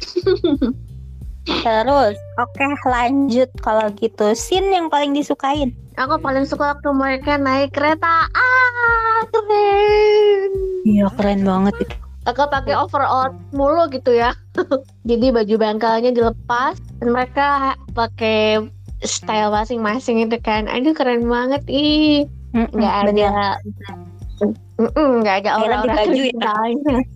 terus, 1.44 2.16
oke 2.38 2.64
lanjut 2.86 3.50
kalau 3.62 3.90
gitu. 3.98 4.34
Scene 4.36 4.70
yang 4.70 4.86
paling 4.86 5.14
disukain. 5.14 5.74
Aku 6.00 6.16
paling 6.22 6.48
suka 6.48 6.76
waktu 6.76 6.88
mereka 6.94 7.36
naik 7.36 7.76
kereta. 7.76 8.30
Ah, 8.32 9.20
keren. 9.28 10.50
Iya 10.88 11.06
keren 11.14 11.44
banget 11.44 11.74
itu. 11.84 11.96
Aku 12.22 12.46
pakai 12.46 12.78
overall 12.78 13.34
mulu 13.50 13.90
gitu 13.90 14.14
ya. 14.14 14.32
Jadi 15.10 15.34
baju 15.34 15.54
bangkalnya 15.58 16.14
dilepas 16.14 16.78
dan 17.02 17.08
mereka 17.10 17.74
pakai 17.98 18.62
style 19.02 19.50
masing-masing 19.50 20.22
itu 20.22 20.38
kan. 20.38 20.70
Aduh 20.70 20.94
keren 20.94 21.26
banget 21.26 21.66
ih. 21.66 22.24
Mm-mm, 22.54 22.78
Nggak 22.78 22.94
ada 23.10 23.12
nggak 24.92 25.36
ada 25.44 25.50
aura-aura 25.58 25.94
baju 26.02 26.22
ya? 26.30 26.54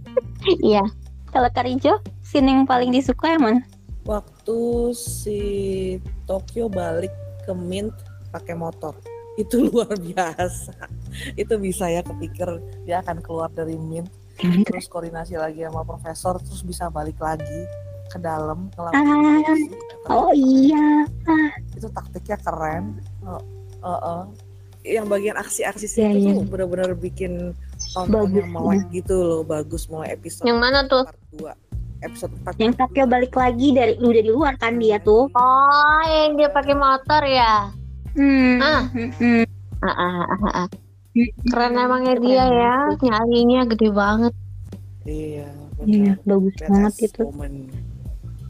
Iya. 0.62 0.84
Kalau 1.34 1.50
Karijo, 1.52 2.00
scene 2.22 2.48
yang 2.48 2.64
paling 2.64 2.94
disuka 2.94 3.34
yang 3.34 3.42
mana? 3.42 3.60
Waktu 4.06 4.58
si 4.94 5.40
Tokyo 6.24 6.70
balik 6.70 7.12
ke 7.42 7.52
Mint 7.52 7.92
pakai 8.30 8.54
motor. 8.54 8.94
Itu 9.42 9.68
luar 9.68 9.92
biasa. 9.92 10.72
Itu 11.36 11.58
bisa 11.60 11.90
ya 11.90 12.00
kepikir 12.00 12.48
dia 12.86 13.02
akan 13.04 13.20
keluar 13.20 13.50
dari 13.52 13.74
Mint 13.76 14.08
terus 14.68 14.84
koordinasi 14.92 15.40
lagi 15.40 15.64
sama 15.64 15.80
profesor 15.80 16.36
terus 16.36 16.60
bisa 16.60 16.92
balik 16.92 17.16
lagi 17.16 17.64
ke 18.12 18.20
dalam 18.20 18.68
ngelakuin 18.76 19.72
Ah. 20.06 20.28
Oh 20.28 20.30
iya. 20.30 21.02
itu 21.74 21.88
taktiknya 21.90 22.36
keren 22.44 23.00
oh, 23.26 23.40
oh, 23.82 23.98
oh. 23.98 24.22
yang 24.86 25.08
bagian 25.10 25.34
aksi-aksi 25.34 25.88
Iya, 25.98 26.08
itu 26.14 26.28
iya. 26.30 26.32
tuh 26.38 26.46
bener-bener 26.46 26.94
bikin 26.94 27.56
tonton 27.90 28.28
Bagus, 28.30 28.36
yang 28.38 28.50
melek 28.54 28.82
gitu 28.94 29.14
loh 29.18 29.42
bagus 29.42 29.82
mulai 29.90 30.14
episode 30.14 30.46
Yang 30.46 30.58
mana 30.62 30.78
tuh? 30.86 31.04
part 31.08 31.18
2 31.58 31.65
episode 32.00 32.32
4 32.42 32.56
Yang 32.58 32.74
Tokyo 32.76 33.04
balik 33.04 33.32
lagi 33.32 33.68
dari 33.70 33.94
udah 33.96 34.22
di 34.22 34.28
luar 34.28 34.54
kan 34.56 34.76
dia 34.76 34.98
tuh. 34.98 35.28
Oh, 35.30 36.00
yang 36.04 36.34
dia 36.34 36.48
pakai 36.48 36.74
motor 36.74 37.22
ya. 37.22 37.70
Hmm. 38.12 38.56
Ah. 38.58 38.82
mm-mm. 38.90 39.44
Ah, 39.78 39.88
ah, 39.88 40.14
ah, 40.22 40.38
ah, 40.42 40.52
ah. 40.64 40.68
Mm-mm. 41.12 41.48
Keren 41.48 41.72
emangnya 41.74 42.14
Keren 42.14 42.24
dia 42.24 42.44
ya. 42.44 42.76
Nyalinya 42.96 43.60
gede 43.66 43.88
banget. 43.90 44.34
iya 45.04 45.48
Iya, 45.78 46.16
benar 46.16 46.24
bagus 46.24 46.54
Badass 46.56 46.68
banget 46.72 46.94
itu. 47.04 47.22
woman. 47.22 47.54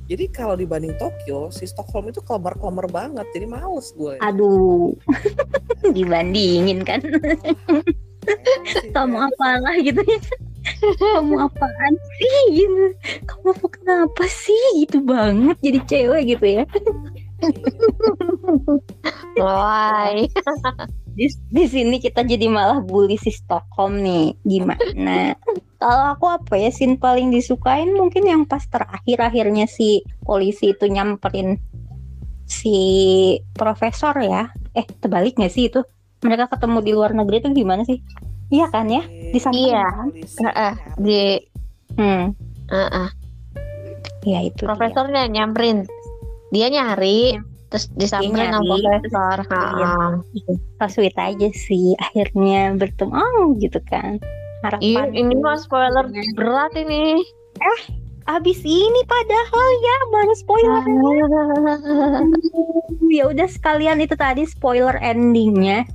jadi 0.06 0.24
kalau 0.30 0.54
dibanding 0.54 0.94
Tokyo 0.94 1.50
si 1.50 1.66
Stockholm 1.66 2.06
itu 2.06 2.22
klemer-klemer 2.22 2.86
banget 2.86 3.26
jadi 3.34 3.44
males 3.44 3.90
gue 3.92 4.14
Aduh, 4.22 4.94
dibandingin 5.96 6.86
kan, 6.86 7.02
sama 8.94 9.26
apalah 9.26 9.74
gitu 9.78 9.98
ya. 10.00 10.20
Kamu 10.98 11.34
apaan 11.46 11.94
sih? 12.18 12.38
Gitu. 12.62 12.84
Kamu 13.26 13.52
kenapa 13.70 14.24
sih? 14.26 14.64
Gitu 14.84 15.02
banget 15.02 15.56
jadi 15.62 15.78
cewek 15.86 16.22
gitu 16.36 16.46
ya. 16.62 16.64
Why? 19.36 20.26
di, 21.16 21.26
di 21.28 21.64
sini 21.68 21.96
kita 22.00 22.24
jadi 22.24 22.48
malah 22.48 22.80
bully 22.80 23.16
si 23.20 23.32
Stockholm 23.32 24.00
nih. 24.02 24.36
Gimana? 24.42 25.36
Kalau 25.76 26.04
aku 26.16 26.26
apa 26.32 26.54
ya 26.56 26.70
scene 26.72 26.96
paling 26.96 27.28
disukain 27.30 27.92
mungkin 27.92 28.24
yang 28.24 28.42
pas 28.48 28.64
terakhir 28.66 29.20
akhirnya 29.20 29.68
si 29.68 30.00
polisi 30.24 30.72
itu 30.72 30.88
nyamperin 30.88 31.60
si 32.48 32.76
profesor 33.52 34.16
ya. 34.20 34.50
Eh 34.72 34.84
terbalik 35.00 35.36
nggak 35.36 35.52
sih 35.52 35.68
itu. 35.68 35.84
Mereka 36.24 36.48
ketemu 36.48 36.78
di 36.80 36.92
luar 36.96 37.12
negeri 37.12 37.44
itu 37.44 37.52
gimana 37.52 37.84
sih 37.84 38.00
iya 38.48 38.66
kan 38.70 38.86
ya 38.86 39.02
di 39.06 39.38
sana 39.38 39.54
Iya. 39.56 39.84
kan? 39.90 40.08
Di 40.96 41.20
hmm 41.96 42.24
heeh. 42.66 43.08
ya 44.26 44.38
itu 44.42 44.62
dia. 44.62 44.68
profesornya 44.70 45.22
nyamperin. 45.26 45.86
Dia 46.50 46.66
nyari 46.66 47.38
terus 47.66 47.90
disamperin 47.92 48.54
sama 48.54 48.74
profesor. 48.78 49.38
iya. 49.42 49.90
Heeh. 49.90 50.56
so 50.78 50.84
sweet 50.98 51.16
aja 51.16 51.48
sih 51.50 51.94
akhirnya 51.96 52.74
bertemu 52.74 53.12
oh 53.12 53.54
gitu 53.58 53.78
kan 53.82 54.18
Iya, 54.80 55.04
harapan 55.04 55.08
ini 55.14 55.34
mah 55.36 55.58
spoiler 55.58 56.06
berat 56.34 56.74
ini. 56.74 57.22
Abis 58.26 58.58
ini 58.66 59.00
padahal 59.06 59.68
ya 59.78 59.96
baru 60.10 60.34
spoiler 60.34 60.82
ya 63.16 63.30
udah 63.30 63.46
sekalian 63.46 64.02
itu 64.02 64.18
tadi 64.18 64.42
spoiler 64.46 64.98
endingnya. 64.98 65.86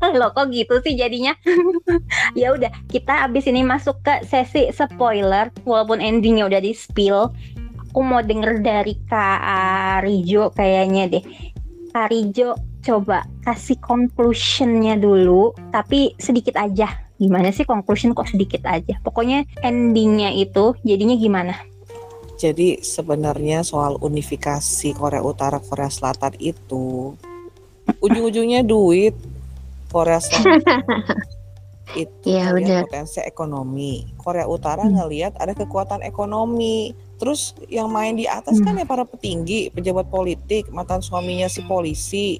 Loh 0.18 0.32
kok 0.32 0.52
gitu 0.52 0.80
sih 0.84 0.96
jadinya? 0.96 1.36
Ya 2.38 2.54
udah 2.54 2.70
kita 2.88 3.26
abis 3.26 3.50
ini 3.50 3.66
masuk 3.66 4.00
ke 4.06 4.22
sesi 4.24 4.70
spoiler. 4.70 5.50
Walaupun 5.66 5.98
endingnya 5.98 6.46
udah 6.46 6.62
di 6.62 6.72
spill. 6.72 7.34
Aku 7.90 8.06
mau 8.06 8.22
denger 8.22 8.62
dari 8.62 8.94
Kak 9.10 10.06
Rijo 10.06 10.54
kayaknya 10.54 11.10
deh. 11.10 11.24
Kak 11.90 12.14
Rijo 12.14 12.54
coba 12.86 13.26
kasih 13.42 13.76
conclusionnya 13.82 14.94
dulu. 14.94 15.50
Tapi 15.74 16.14
sedikit 16.22 16.54
aja 16.54 17.09
gimana 17.20 17.52
sih 17.52 17.68
conclusion 17.68 18.16
kok 18.16 18.26
sedikit 18.26 18.64
aja 18.64 18.96
pokoknya 19.04 19.44
endingnya 19.60 20.32
itu 20.32 20.72
jadinya 20.82 21.14
gimana 21.14 21.54
Jadi 22.40 22.80
sebenarnya 22.80 23.60
soal 23.60 24.00
unifikasi 24.00 24.96
Korea 24.96 25.20
Utara 25.20 25.60
Korea 25.60 25.92
Selatan 25.92 26.32
itu 26.40 27.12
ujung-ujungnya 28.00 28.64
duit 28.64 29.12
Korea 29.92 30.16
Selatan 30.16 30.64
itu 32.00 32.24
ngelihat 32.24 32.54
benar. 32.54 32.82
potensi 32.86 33.20
ekonomi. 33.20 34.08
Korea 34.16 34.46
Utara 34.46 34.86
Hmm. 34.86 34.94
ngelihat 34.96 35.36
ada 35.36 35.52
kekuatan 35.52 36.00
ekonomi. 36.00 36.96
Terus 37.18 37.52
yang 37.68 37.90
main 37.90 38.16
di 38.16 38.24
atas 38.24 38.62
kan 38.62 38.72
ya 38.72 38.86
para 38.86 39.04
petinggi, 39.04 39.68
pejabat 39.68 40.08
politik, 40.08 40.70
mantan 40.70 41.04
suaminya 41.04 41.44
si 41.44 41.60
polisi 41.60 42.38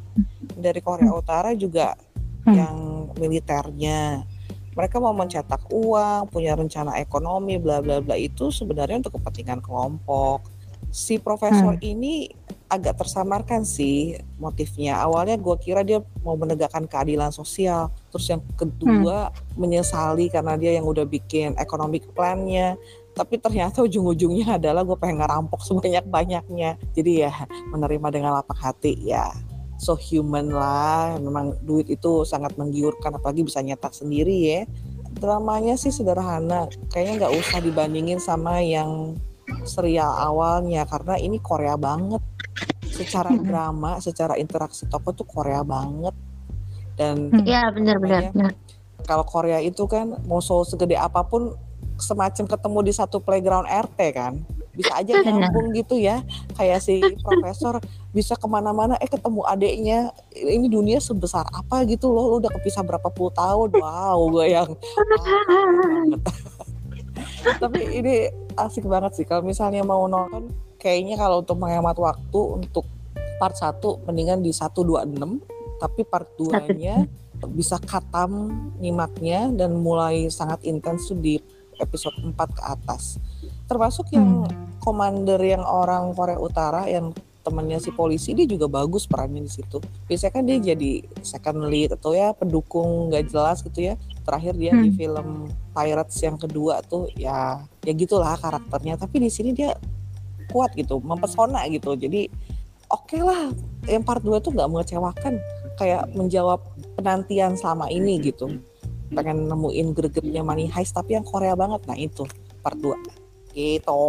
dari 0.56 0.80
Korea 0.80 1.12
Utara 1.12 1.52
juga 1.52 1.92
Hmm. 2.40 2.56
yang 2.56 2.76
militernya. 3.20 4.25
Mereka 4.80 4.96
mau 4.96 5.12
mencetak 5.12 5.68
uang, 5.68 6.32
punya 6.32 6.56
rencana 6.56 6.96
ekonomi, 6.96 7.60
bla 7.60 7.84
bla 7.84 8.00
bla 8.00 8.16
itu 8.16 8.49
sebenarnya 8.49 9.04
untuk 9.04 9.20
kepentingan 9.20 9.60
kelompok. 9.60 10.40
Si 10.88 11.20
profesor 11.20 11.76
ini 11.84 12.32
agak 12.70 13.04
tersamarkan 13.04 13.60
sih 13.66 14.16
motifnya. 14.40 14.96
Awalnya 15.04 15.37
gue 15.37 15.56
kira 15.60 15.84
dia 15.84 16.00
mau 16.25 16.32
menegakkan 16.32 16.88
keadilan 16.88 17.28
sosial. 17.28 17.92
Terus 18.08 18.26
yang 18.32 18.42
kedua 18.56 19.28
menyesali 19.58 20.32
karena 20.32 20.56
dia 20.56 20.80
yang 20.80 20.88
udah 20.88 21.04
bikin 21.04 21.58
economic 21.60 22.08
plan-nya. 22.16 22.80
Tapi 23.12 23.37
ternyata 23.37 23.84
ujung-ujungnya 23.84 24.56
adalah 24.56 24.80
gue 24.80 24.96
pengen 24.96 25.20
ngerampok 25.20 25.60
sebanyak-banyaknya. 25.68 26.80
Jadi 26.96 27.12
ya 27.28 27.34
menerima 27.68 28.08
dengan 28.08 28.40
lapak 28.40 28.56
hati 28.56 28.96
ya. 29.02 29.28
So 29.80 29.96
human 29.96 30.52
lah, 30.52 31.16
memang 31.16 31.56
duit 31.64 31.88
itu 31.88 32.28
sangat 32.28 32.52
menggiurkan 32.60 33.16
apalagi 33.16 33.49
bisa 33.49 33.64
nyetak 33.64 33.97
sendiri 33.97 34.36
ya. 34.45 34.60
Dramanya 35.16 35.80
sih 35.80 35.88
sederhana, 35.88 36.69
kayaknya 36.93 37.25
nggak 37.25 37.34
usah 37.40 37.58
dibandingin 37.64 38.21
sama 38.21 38.60
yang 38.60 39.16
serial 39.64 40.12
awalnya 40.12 40.84
karena 40.84 41.16
ini 41.16 41.40
Korea 41.40 41.80
banget. 41.80 42.21
Secara 42.93 43.32
Mm-mm. 43.32 43.49
drama, 43.49 43.97
secara 44.04 44.36
interaksi 44.36 44.84
tokoh 44.84 45.16
tuh 45.16 45.25
Korea 45.25 45.64
banget. 45.64 46.12
Dan 47.00 47.32
Hmm. 47.32 47.49
Iya 47.49 47.73
benar 47.73 47.97
benar 47.97 48.21
benar. 48.36 48.52
kalau 49.08 49.25
Korea 49.25 49.64
itu 49.64 49.88
kan 49.88 50.21
mau 50.28 50.45
show 50.45 50.60
segede 50.69 50.93
apa 51.00 51.25
pun 51.25 51.56
semacam 51.97 52.45
ketemu 52.45 52.78
di 52.84 52.93
satu 52.93 53.16
playground 53.25 53.64
RT 53.64 53.99
kan 54.12 54.36
bisa 54.71 54.93
aja 54.95 55.12
nyambung 55.25 55.73
gitu 55.75 55.97
ya 55.97 56.21
kayak 56.54 56.78
si 56.80 57.00
profesor 57.25 57.80
bisa 58.10 58.34
ke 58.34 58.46
mana-mana 58.50 58.99
eh 58.99 59.06
ketemu 59.06 59.46
adeknya 59.46 60.10
ini 60.34 60.66
dunia 60.66 60.99
sebesar 60.99 61.46
apa? 61.50 61.86
Gitu 61.86 62.10
loh 62.10 62.36
lu 62.36 62.36
udah 62.42 62.50
kepisah 62.58 62.82
berapa 62.82 63.08
puluh 63.10 63.30
tahun? 63.34 63.70
Wow 63.75 64.18
gue 64.34 64.46
yang 64.50 64.70
wow, 64.75 66.18
tapi 67.62 67.80
ini 68.00 68.28
asik 68.56 68.84
banget 68.84 69.16
sih 69.16 69.26
kalau 69.26 69.46
misalnya 69.46 69.80
mau 69.86 70.04
nonton 70.04 70.52
kayaknya 70.80 71.16
kalau 71.16 71.40
untuk 71.44 71.56
menghemat 71.60 71.96
waktu 71.96 72.40
untuk 72.60 72.84
part 73.40 73.56
1 73.56 73.80
mendingan 74.04 74.44
di 74.44 74.52
126 74.52 75.16
tapi 75.80 76.00
part 76.04 76.28
2 76.36 76.76
nya 76.76 77.08
bisa 77.49 77.80
katam 77.80 78.52
nyimaknya 78.76 79.49
dan 79.56 79.80
mulai 79.80 80.28
sangat 80.28 80.60
intens 80.68 81.08
tuh 81.08 81.16
di 81.16 81.40
episode 81.80 82.12
4 82.20 82.36
ke 82.36 82.62
atas. 82.62 83.16
Termasuk 83.64 84.12
yang 84.12 84.44
komander 84.84 85.40
yang 85.40 85.64
orang 85.64 86.12
Korea 86.12 86.36
Utara 86.36 86.84
yang 86.84 87.16
temannya 87.40 87.80
si 87.80 87.88
polisi 87.90 88.36
dia 88.36 88.44
juga 88.44 88.68
bagus 88.68 89.08
perannya 89.08 89.40
di 89.44 89.52
situ. 89.52 89.80
Biasanya 90.06 90.32
kan 90.32 90.44
dia 90.44 90.58
jadi 90.60 90.90
second 91.24 91.66
lead 91.72 91.96
atau 91.96 92.12
ya 92.12 92.36
pendukung 92.36 93.08
nggak 93.08 93.32
jelas 93.32 93.64
gitu 93.64 93.92
ya. 93.92 93.94
Terakhir 94.24 94.54
dia 94.60 94.72
di 94.76 94.92
Hmm. 94.92 94.98
film 94.98 95.28
Pirates 95.72 96.20
yang 96.20 96.36
kedua 96.36 96.84
tuh 96.84 97.08
ya 97.16 97.64
ya 97.82 97.92
gitulah 97.96 98.36
karakternya. 98.36 99.00
Tapi 99.00 99.24
di 99.24 99.30
sini 99.32 99.56
dia 99.56 99.72
kuat 100.52 100.74
gitu, 100.76 101.00
mempesona 101.00 101.64
gitu. 101.70 101.96
Jadi 101.96 102.28
oke 102.90 103.18
lah, 103.22 103.54
yang 103.86 104.02
part 104.02 104.20
2 104.20 104.42
tuh 104.42 104.50
nggak 104.50 104.68
mengecewakan, 104.68 105.38
kayak 105.78 106.10
menjawab 106.12 106.60
penantian 106.98 107.54
selama 107.56 107.86
ini 107.88 108.18
gitu. 108.20 108.60
Pengen 109.10 109.46
nemuin 109.48 109.94
gregetnya 109.94 110.42
Money 110.44 110.66
Heist 110.70 110.94
tapi 110.94 111.14
yang 111.16 111.24
Korea 111.24 111.54
banget. 111.54 111.82
Nah 111.86 111.96
itu 111.96 112.26
part 112.60 112.76
2. 112.76 112.94
Gitu. 113.50 114.02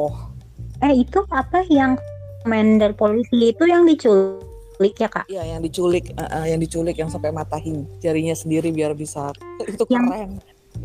eh 0.82 0.94
itu 0.98 1.22
apa 1.30 1.62
yang 1.70 1.94
komander 2.42 2.92
polisi 2.98 3.54
itu 3.54 3.64
yang 3.70 3.86
diculik 3.86 4.96
ya 4.98 5.08
kak? 5.08 5.26
Iya 5.30 5.44
yang 5.56 5.62
diculik, 5.62 6.12
eh, 6.12 6.22
eh, 6.22 6.46
yang 6.54 6.60
diculik 6.60 6.96
yang 6.98 7.10
sampai 7.10 7.30
matahin 7.30 7.86
jarinya 8.02 8.34
sendiri 8.34 8.74
biar 8.74 8.98
bisa 8.98 9.30
itu 9.72 9.84
Yang- 9.88 10.10
keren. 10.10 10.32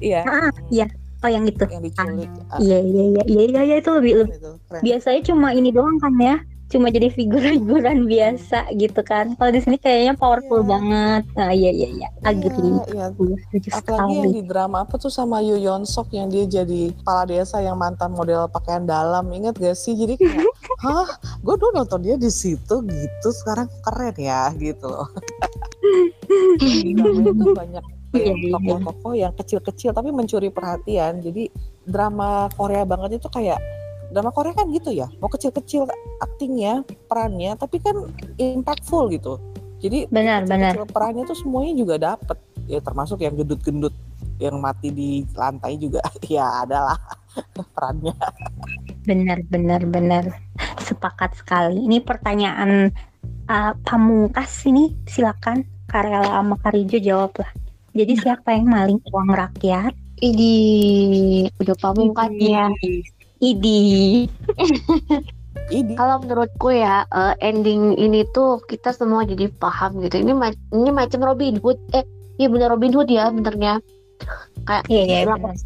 Iya, 0.03 0.21
ah 0.27 0.51
iya. 0.69 0.87
Oh 1.25 1.31
yang 1.33 1.49
itu. 1.49 1.65
Yang 1.65 1.91
diculik. 1.91 2.29
ah, 2.53 2.61
iya 2.61 2.79
iya 2.85 3.03
iya 3.09 3.23
iya. 3.25 3.47
Iya 3.49 3.63
iya, 3.65 3.77
itu 3.81 3.91
lebih 3.97 4.13
lebih 4.25 4.37
itu 4.37 4.51
keren. 4.69 4.83
biasanya 4.85 5.21
cuma 5.33 5.49
ini 5.57 5.71
doang 5.73 5.97
kan 5.97 6.13
ya 6.21 6.37
cuma 6.67 6.91
jadi 6.91 7.09
figuran-figuran 7.09 8.11
biasa 8.11 8.75
gitu 8.75 8.99
kan 9.01 9.39
kalau 9.39 9.55
di 9.55 9.63
sini 9.63 9.79
kayaknya 9.79 10.15
powerful 10.15 10.61
Iya. 10.61 10.69
banget 10.69 11.23
nah 11.33 11.51
iya 11.51 11.71
iya 11.71 11.89
iya 11.95 12.09
agree 12.23 12.51
Iya, 12.59 12.83
iya. 12.91 13.07
Gue 13.15 13.39
setuju 13.39 13.69
Apalagi 13.71 14.15
yang 14.19 14.35
di 14.35 14.43
drama 14.43 14.83
apa 14.83 14.95
tuh 14.97 15.09
sama 15.09 15.39
Yoo 15.39 15.55
Yeon 15.55 15.87
Sok 15.87 16.11
yang 16.11 16.27
dia 16.27 16.43
jadi 16.43 16.91
kepala 16.91 17.23
desa 17.25 17.63
yang 17.63 17.79
mantan 17.79 18.11
model 18.11 18.51
pakaian 18.51 18.83
dalam, 18.83 19.31
inget 19.31 19.55
gak 19.55 19.75
sih? 19.75 19.95
Jadi 19.95 20.19
kayak, 20.19 20.43
hah, 20.83 21.07
gue 21.39 21.55
dulu 21.55 21.71
nonton 21.73 22.03
dia 22.03 22.19
di 22.19 22.27
situ 22.27 22.83
gitu, 22.83 23.29
sekarang 23.31 23.71
keren 23.81 24.17
ya 24.17 24.51
gitu 24.55 24.91
loh. 24.91 25.07
Di 26.59 26.93
drama 26.93 27.21
itu 27.23 27.47
banyak 27.55 27.85
Iya, 28.17 28.33
iya. 28.33 28.53
tokoh-tokoh 28.57 29.13
yang 29.13 29.33
kecil-kecil 29.37 29.91
tapi 29.93 30.09
mencuri 30.09 30.49
perhatian. 30.49 31.21
Jadi 31.21 31.53
drama 31.85 32.49
Korea 32.51 32.83
banget 32.83 33.21
itu 33.21 33.29
kayak 33.29 33.61
drama 34.17 34.33
Korea 34.33 34.57
kan 34.57 34.73
gitu 34.73 34.97
ya, 34.97 35.13
mau 35.21 35.29
kecil-kecil 35.29 35.85
aktingnya, 36.25 36.81
perannya, 37.05 37.53
tapi 37.61 37.77
kan 37.85 38.09
impactful 38.41 39.13
gitu. 39.13 39.37
Jadi 39.85 40.09
benar 40.09 40.49
benar. 40.49 40.73
kecil 40.73 40.89
perannya 40.89 41.29
tuh 41.29 41.37
semuanya 41.37 41.75
juga 41.77 41.95
dapet. 42.01 42.41
Ya 42.65 42.81
termasuk 42.81 43.21
yang 43.21 43.37
gendut-gendut 43.37 43.93
yang 44.41 44.57
mati 44.57 44.89
di 44.89 45.11
lantai 45.37 45.77
juga. 45.77 46.01
Ya 46.33 46.65
adalah 46.65 46.97
perannya. 47.77 48.17
Benar 49.05 49.45
benar 49.53 49.85
benar. 49.85 50.25
Sepakat 50.81 51.37
sekali. 51.37 51.85
Ini 51.85 52.01
pertanyaan 52.01 52.89
uh, 53.53 53.73
pamungkas 53.85 54.65
ini 54.65 54.97
silakan. 55.05 55.69
Karela 55.87 56.43
sama 56.43 56.59
Karijo 56.59 56.99
jawab 56.99 57.39
lah. 57.39 57.53
Jadi 57.95 58.19
siapa 58.19 58.59
yang 58.59 58.67
maling 58.67 58.99
uang 59.07 59.31
rakyat? 59.31 59.95
Ini 60.19 60.53
udah 61.63 61.77
pamungkas 61.79 62.35
ya. 62.43 62.67
Idi 63.41 64.27
ini 65.67 65.99
Kalau 65.99 66.23
menurutku 66.23 66.71
ya 66.71 67.03
eh, 67.11 67.35
ending 67.43 67.99
ini 67.99 68.23
tuh 68.31 68.63
kita 68.71 68.95
semua 68.95 69.27
jadi 69.27 69.51
paham 69.51 69.99
gitu. 69.99 70.23
Ini 70.23 70.31
ma- 70.31 70.55
ini 70.71 70.91
macam 70.95 71.27
Robin 71.27 71.59
Hood. 71.59 71.79
Eh, 71.91 72.07
iya 72.39 72.47
bener 72.47 72.71
Robin 72.71 72.95
Hood 72.95 73.11
ya 73.11 73.35
benernya. 73.35 73.83
iya 74.87 75.03
iya 75.03 75.19
benar. 75.27 75.59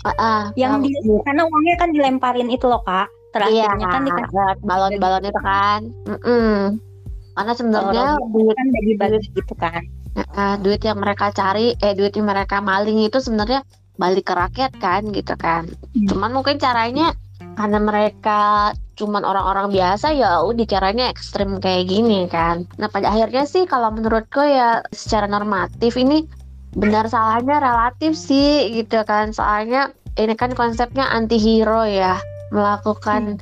Ah, 0.00 0.16
ah, 0.16 0.42
yang 0.56 0.80
di 0.80 0.96
karena 1.28 1.44
uangnya 1.44 1.74
kan 1.76 1.88
dilemparin 1.92 2.48
itu 2.48 2.64
loh 2.64 2.80
kak 2.80 3.12
iya 3.52 3.68
terakhirnya 3.68 3.86
kan 3.92 4.02
dikasih 4.08 4.32
lewat 4.32 4.58
balon-balon 4.64 5.24
itu 5.28 5.40
kan 5.44 5.80
Mm-mm. 6.08 6.50
karena 7.36 7.52
sebenarnya 7.52 8.06
duit 8.32 8.56
kan 8.56 8.68
bagi-bagi 8.72 9.18
gitu 9.36 9.54
kan 9.60 9.82
ah, 10.34 10.56
duit 10.56 10.80
yang 10.80 10.96
mereka 10.96 11.36
cari 11.36 11.76
eh 11.76 11.92
duit 11.92 12.16
yang 12.16 12.32
mereka 12.32 12.64
maling 12.64 13.04
itu 13.04 13.20
sebenarnya 13.20 13.60
balik 14.00 14.32
ke 14.32 14.34
rakyat 14.34 14.72
kan 14.80 15.04
gitu 15.12 15.36
kan. 15.36 15.68
Hmm. 15.92 16.08
cuman 16.08 16.32
mungkin 16.32 16.56
caranya 16.56 17.12
karena 17.60 17.76
mereka 17.76 18.72
cuman 18.96 19.24
orang-orang 19.24 19.72
biasa 19.72 20.12
ya 20.12 20.44
udah 20.44 20.64
caranya 20.64 21.12
ekstrim 21.12 21.60
kayak 21.60 21.88
gini 21.88 22.24
kan. 22.28 22.64
Nah 22.80 22.88
pada 22.88 23.12
akhirnya 23.12 23.44
sih 23.44 23.68
kalau 23.68 23.92
menurutku 23.92 24.40
ya 24.40 24.80
secara 24.92 25.28
normatif 25.28 25.96
ini 26.00 26.24
benar 26.76 27.08
salahnya 27.08 27.60
relatif 27.60 28.16
sih 28.16 28.72
gitu 28.76 29.04
kan. 29.04 29.32
Soalnya 29.32 29.92
ini 30.16 30.36
kan 30.36 30.52
konsepnya 30.52 31.08
anti 31.12 31.36
hero 31.40 31.84
ya 31.84 32.20
melakukan 32.52 33.40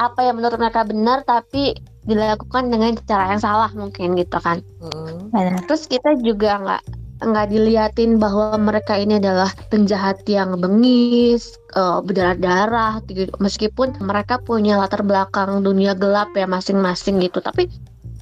apa 0.00 0.20
yang 0.24 0.40
menurut 0.40 0.56
mereka 0.56 0.84
benar 0.88 1.24
tapi 1.28 1.76
dilakukan 2.08 2.72
dengan 2.72 2.96
cara 3.04 3.36
yang 3.36 3.42
salah 3.42 3.68
mungkin 3.76 4.16
gitu 4.16 4.40
kan. 4.40 4.64
Benar. 5.28 5.60
Terus 5.68 5.84
kita 5.84 6.16
juga 6.24 6.56
nggak 6.56 6.82
nggak 7.28 7.46
diliatin 7.52 8.10
bahwa 8.22 8.56
mereka 8.68 8.94
ini 9.02 9.14
adalah 9.22 9.50
penjahat 9.72 10.18
yang 10.36 10.50
bengis 10.62 11.42
eh, 11.76 11.98
berdarah-darah 12.06 12.92
gitu. 13.08 13.32
meskipun 13.46 13.88
mereka 14.10 14.34
punya 14.48 14.72
latar 14.80 15.02
belakang 15.10 15.50
dunia 15.66 15.92
gelap 16.02 16.28
ya 16.40 16.46
masing-masing 16.48 17.16
gitu. 17.24 17.38
Tapi 17.48 17.62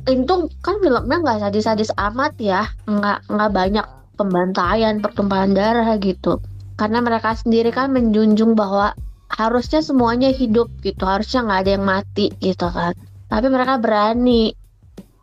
itu 0.08 0.34
kan 0.64 0.74
filmnya 0.82 1.16
nggak 1.22 1.38
sadis-sadis 1.44 1.90
amat 2.06 2.32
ya. 2.50 2.60
Nggak 2.94 3.18
nggak 3.32 3.50
banyak 3.58 3.86
pembantaian 4.18 4.94
pertumpahan 5.04 5.52
darah 5.58 5.88
gitu. 6.00 6.40
Karena 6.80 6.98
mereka 7.06 7.30
sendiri 7.40 7.70
kan 7.74 7.88
menjunjung 7.96 8.52
bahwa 8.58 8.94
harusnya 9.40 9.80
semuanya 9.88 10.30
hidup 10.40 10.68
gitu. 10.86 11.02
Harusnya 11.12 11.40
nggak 11.46 11.60
ada 11.62 11.70
yang 11.76 11.86
mati 11.86 12.26
gitu 12.42 12.66
kan. 12.72 12.94
Tapi 13.30 13.46
mereka 13.54 13.74
berani 13.84 14.52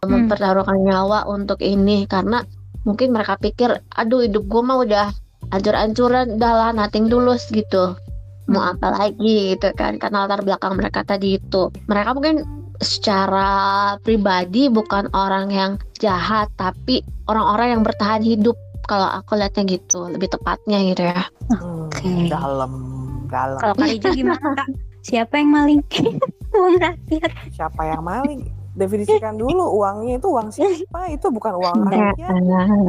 Hmm. 0.08 0.16
mempertaruhkan 0.16 0.80
nyawa 0.88 1.20
untuk 1.36 1.60
ini 1.66 2.06
karena 2.14 2.38
mungkin 2.86 3.12
mereka 3.12 3.36
pikir 3.36 3.70
aduh 3.92 4.22
hidup 4.22 4.46
gue 4.46 4.62
mah 4.62 4.78
udah 4.80 5.08
hancur-hancuran 5.50 6.38
udah 6.38 6.54
lah 6.54 6.70
nothing 6.72 7.06
tulus 7.06 7.50
gitu 7.50 7.98
mau 8.46 8.62
Hmm. 8.62 8.78
apa 8.78 8.88
lagi 8.94 9.58
gitu 9.58 9.74
kan 9.74 9.98
karena 9.98 10.26
latar 10.26 10.46
belakang 10.46 10.78
mereka 10.78 11.02
tadi 11.02 11.36
itu 11.36 11.74
mereka 11.86 12.14
mungkin 12.14 12.46
secara 12.78 13.50
pribadi 14.00 14.70
bukan 14.70 15.10
orang 15.12 15.50
yang 15.50 15.72
jahat 15.98 16.46
tapi 16.54 17.02
orang-orang 17.26 17.74
yang 17.74 17.82
bertahan 17.82 18.22
hidup 18.22 18.54
kalau 18.86 19.10
aku 19.10 19.34
lihatnya 19.34 19.66
gitu 19.66 20.06
lebih 20.06 20.30
tepatnya 20.30 20.78
gitu 20.86 21.04
ya 21.04 21.26
Hmm, 21.46 21.90
Oke. 21.90 22.26
Dalam, 22.26 22.74
dalam. 23.30 23.58
kalau 23.58 23.74
kak 23.76 23.90
Ijo 23.92 24.10
gimana 24.14 24.48
kak 24.56 24.68
siapa 25.08 25.38
yang 25.38 25.50
maling 25.50 25.82
uang 26.58 26.76
rakyat 26.78 27.30
Siapa 27.50 27.82
yang 27.86 28.02
maling? 28.02 28.46
Definisikan 28.76 29.40
dulu 29.42 29.80
uangnya 29.80 30.20
itu 30.20 30.28
uang 30.28 30.52
siapa? 30.52 31.08
Itu 31.10 31.32
bukan 31.32 31.56
uang 31.56 31.88
rakyat. 31.88 32.32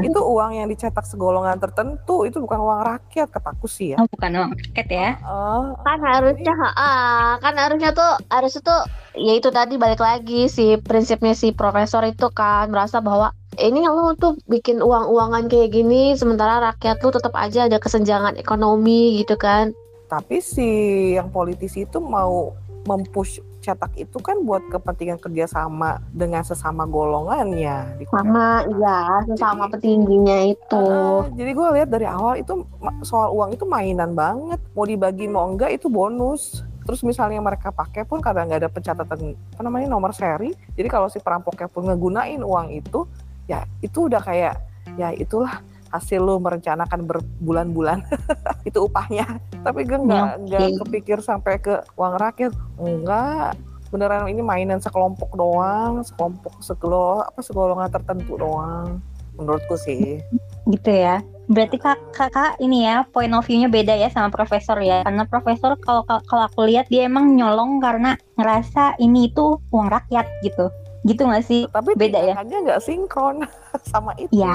Itu 0.03 0.21
uang 0.21 0.59
yang 0.59 0.67
dicetak 0.67 1.07
segolongan 1.07 1.63
tertentu. 1.63 2.27
Itu 2.27 2.43
bukan 2.43 2.59
uang 2.59 2.81
rakyat, 2.83 3.31
kataku 3.31 3.71
sih 3.71 3.95
ya. 3.95 4.03
oh 4.03 4.09
bukan 4.11 4.31
uang 4.35 4.51
rakyat 4.53 4.89
ya 4.91 5.11
Oh, 5.23 5.79
kan 5.87 5.99
harusnya 6.03 6.55
ah 6.75 7.39
kan 7.39 7.55
harusnya 7.55 7.95
tuh 7.95 8.13
harusnya 8.29 8.63
tuh 8.67 8.81
ya 9.15 9.33
itu 9.39 9.49
tadi 9.55 9.79
balik 9.79 10.03
lagi 10.03 10.51
si 10.51 10.77
prinsipnya 10.83 11.33
si 11.33 11.55
profesor 11.55 12.05
itu 12.05 12.29
kan 12.35 12.69
merasa 12.69 13.01
bahwa 13.01 13.33
ini 13.57 13.89
lu 13.89 14.13
tuh 14.21 14.37
bikin 14.45 14.85
uang-uangan 14.85 15.49
kayak 15.49 15.73
gini 15.73 16.13
sementara 16.19 16.61
rakyat 16.61 17.01
lu 17.01 17.11
tetap 17.13 17.33
aja 17.33 17.69
ada 17.69 17.81
kesenjangan 17.81 18.37
ekonomi 18.37 19.21
gitu 19.23 19.39
kan 19.41 19.73
tapi 20.07 20.39
si 20.39 20.69
yang 21.19 21.33
politisi 21.33 21.83
itu 21.89 21.99
mau 21.99 22.55
mempush 22.87 23.43
cetak 23.67 23.99
itu 23.99 24.23
kan 24.23 24.39
buat 24.47 24.63
kepentingan 24.71 25.19
kerjasama 25.19 25.99
dengan 26.15 26.47
sesama 26.47 26.87
golongannya. 26.87 27.99
sama 28.07 28.63
ya 28.79 29.27
sesama 29.27 29.67
petingginya 29.67 30.55
itu 30.55 30.79
Ah, 30.79 31.27
jadi 31.35 31.51
gue 31.51 31.69
lihat 31.83 31.89
dari 31.91 32.07
awal 32.07 32.39
itu 32.39 32.63
soal 33.03 33.35
uang 33.35 33.59
itu 33.59 33.67
mainan 33.67 34.15
banget. 34.15 34.63
Mau 34.79 34.87
dibagi 34.87 35.27
mau 35.27 35.51
enggak 35.51 35.75
itu 35.75 35.91
bonus. 35.91 36.63
Terus 36.87 37.03
misalnya 37.03 37.43
mereka 37.43 37.75
pakai 37.75 38.07
pun 38.07 38.23
kadang 38.23 38.47
nggak 38.47 38.63
ada 38.63 38.71
pencatatan 38.71 39.35
apa 39.35 39.63
namanya 39.67 39.91
nomor 39.91 40.15
seri. 40.15 40.55
Jadi 40.79 40.87
kalau 40.87 41.11
si 41.11 41.19
perampoknya 41.19 41.67
pun 41.67 41.91
ngegunain 41.91 42.39
uang 42.39 42.71
itu, 42.71 43.03
ya 43.51 43.67
itu 43.83 44.07
udah 44.07 44.23
kayak 44.23 44.55
ya 44.95 45.11
itulah 45.11 45.59
hasil 45.91 46.21
lu 46.23 46.39
merencanakan 46.43 47.07
berbulan-bulan 47.07 48.03
itu 48.69 48.87
upahnya. 48.87 49.39
Tapi 49.63 49.87
gue 49.87 49.99
nggak 49.99 50.27
nggak 50.47 50.67
Oke. 50.67 50.79
kepikir 50.87 51.19
sampai 51.23 51.59
ke 51.59 51.83
uang 51.99 52.15
rakyat. 52.19 52.53
Enggak. 52.81 53.59
Beneran 53.95 54.27
ini 54.27 54.43
mainan 54.43 54.83
sekelompok 54.83 55.39
doang, 55.39 56.03
sekelompok 56.03 56.59
segelo 56.59 57.23
apa 57.23 57.39
segolongan 57.39 57.91
tertentu 57.91 58.35
doang. 58.35 58.99
Menurutku 59.37 59.77
sih. 59.77 60.19
gitu 60.67 60.91
ya 60.91 61.23
berarti 61.47 61.79
kak 61.79 61.99
kakak 62.11 62.59
ini 62.59 62.91
ya 62.91 63.07
point 63.15 63.31
of 63.31 63.47
view-nya 63.47 63.71
beda 63.71 63.95
ya 63.95 64.11
sama 64.11 64.35
profesor 64.35 64.83
ya 64.83 65.07
karena 65.07 65.23
profesor 65.31 65.79
kalau 65.79 66.03
kalau 66.03 66.43
aku 66.51 66.67
lihat 66.67 66.91
dia 66.91 67.07
emang 67.07 67.39
nyolong 67.39 67.79
karena 67.79 68.19
ngerasa 68.35 68.99
ini 68.99 69.31
itu 69.31 69.63
uang 69.71 69.87
rakyat 69.87 70.27
gitu 70.43 70.67
gitu 71.07 71.23
nggak 71.23 71.47
sih 71.47 71.71
tapi 71.71 71.95
Beda 71.95 72.19
ya? 72.19 72.35
tindakannya 72.35 72.59
nggak 72.67 72.83
sinkron 72.83 73.37
sama 73.95 74.11
itu. 74.19 74.35
ya 74.35 74.51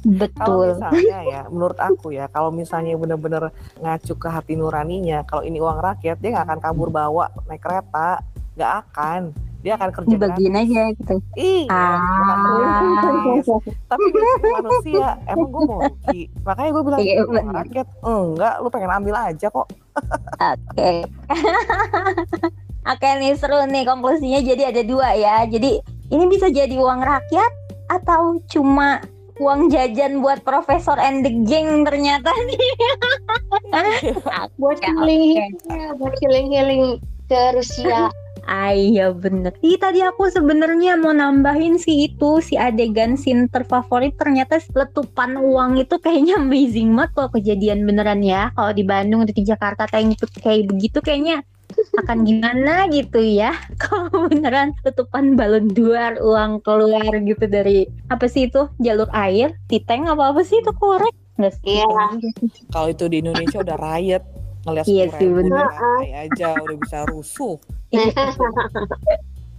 Kalau 0.00 0.16
betul 0.16 0.60
misalnya 0.72 1.18
ya, 1.22 1.42
menurut 1.46 1.76
aku 1.76 2.08
ya, 2.10 2.24
kalau 2.26 2.48
misalnya 2.48 2.96
bener-bener 2.96 3.52
ngacu 3.76 4.16
ke 4.16 4.28
hati 4.28 4.56
nuraninya, 4.56 5.28
kalau 5.28 5.44
ini 5.44 5.60
uang 5.60 5.76
rakyat 5.76 6.16
dia 6.18 6.30
nggak 6.32 6.46
akan 6.48 6.58
kabur 6.58 6.88
bawa 6.88 7.28
naik 7.44 7.60
kereta, 7.60 8.24
nggak 8.56 8.72
akan. 8.82 9.22
Dia 9.60 9.76
akan 9.76 9.92
kerja 9.92 10.14
dibagiin 10.16 10.56
gratis. 10.56 10.72
aja 10.72 10.82
gitu 10.96 11.14
Iya, 11.36 11.68
Ah. 11.68 13.44
Tapi 13.84 14.04
manusia, 14.56 15.20
emang 15.28 15.48
gue 15.52 15.62
mau 15.68 15.80
rugi. 15.84 16.20
Makanya 16.40 16.70
gue 16.72 16.82
bilang 16.82 17.00
Iya, 17.00 17.12
"Ini 17.12 17.28
uang 17.28 17.50
rakyat, 17.52 17.86
enggak, 18.00 18.54
lu 18.56 18.68
pengen 18.72 18.90
ambil 18.90 19.14
aja 19.20 19.46
kok. 19.52 19.68
Oke. 20.48 20.90
Oke 22.90 23.08
nih 23.20 23.36
seru 23.36 23.60
nih 23.68 23.84
konklusinya 23.84 24.40
jadi 24.40 24.72
ada 24.72 24.80
dua 24.80 25.12
ya. 25.12 25.44
Jadi 25.44 25.76
ini 26.08 26.24
bisa 26.26 26.48
jadi 26.48 26.72
uang 26.72 27.04
rakyat 27.04 27.52
atau 27.86 28.40
cuma 28.48 29.04
uang 29.40 29.72
jajan 29.72 30.20
buat 30.20 30.44
profesor 30.44 31.00
and 31.00 31.24
the 31.24 31.32
gang 31.48 31.82
ternyata 31.88 32.28
nih. 32.46 32.60
buat 34.60 34.78
healing 34.84 35.56
buat 35.96 36.14
healing 36.20 36.48
healing 36.52 36.84
ke 37.24 37.40
Rusia 37.56 38.12
Ah 38.46 38.72
iya 38.72 39.12
bener. 39.12 39.52
Ih 39.60 39.76
tadi 39.76 40.00
aku 40.04 40.28
sebenarnya 40.30 40.96
mau 41.00 41.12
nambahin 41.12 41.76
sih 41.76 42.08
itu 42.10 42.40
Si 42.40 42.54
adegan 42.56 43.16
scene 43.16 43.48
terfavorit. 43.50 44.16
Ternyata 44.16 44.60
letupan 44.72 45.36
uang 45.40 45.80
itu 45.80 45.96
kayaknya 46.00 46.40
amazing 46.40 46.94
banget 46.96 47.10
kalau 47.16 47.30
kejadian 47.34 47.84
beneran 47.84 48.20
ya. 48.24 48.52
Kalau 48.54 48.72
di 48.72 48.84
Bandung 48.86 49.24
atau 49.24 49.34
di 49.34 49.44
Jakarta 49.44 49.84
kayak 49.88 50.16
gitu 50.16 50.24
kayak 50.40 50.68
begitu 50.70 50.98
kayaknya. 51.02 51.42
Akan 52.02 52.26
gimana 52.26 52.90
gitu 52.90 53.22
ya? 53.22 53.54
Kalau 53.82 54.26
beneran 54.26 54.74
letupan 54.82 55.38
balon 55.38 55.70
duar 55.70 56.18
uang 56.18 56.66
keluar 56.66 57.14
gitu 57.22 57.46
dari 57.46 57.86
apa 58.10 58.26
sih 58.26 58.50
itu? 58.50 58.66
Jalur 58.82 59.06
air 59.14 59.54
Titeng 59.70 60.10
apa 60.10 60.34
apa 60.34 60.42
sih 60.42 60.58
itu 60.58 60.74
korek 60.74 61.14
Nggak 61.40 61.54
sih? 61.64 61.80
Iya. 61.80 62.20
Kalau 62.68 62.88
itu 62.92 63.04
di 63.08 63.24
Indonesia 63.24 63.64
udah 63.64 63.76
riot, 63.80 64.20
ngeliat 64.66 64.84
Iya 64.86 65.04
sepuluh 65.08 65.18
sih, 65.18 65.28
ribu 65.28 65.38
bener. 65.50 65.66
aja 66.26 66.48
udah 66.60 66.76
bisa 66.80 66.98
rusuh. 67.08 67.56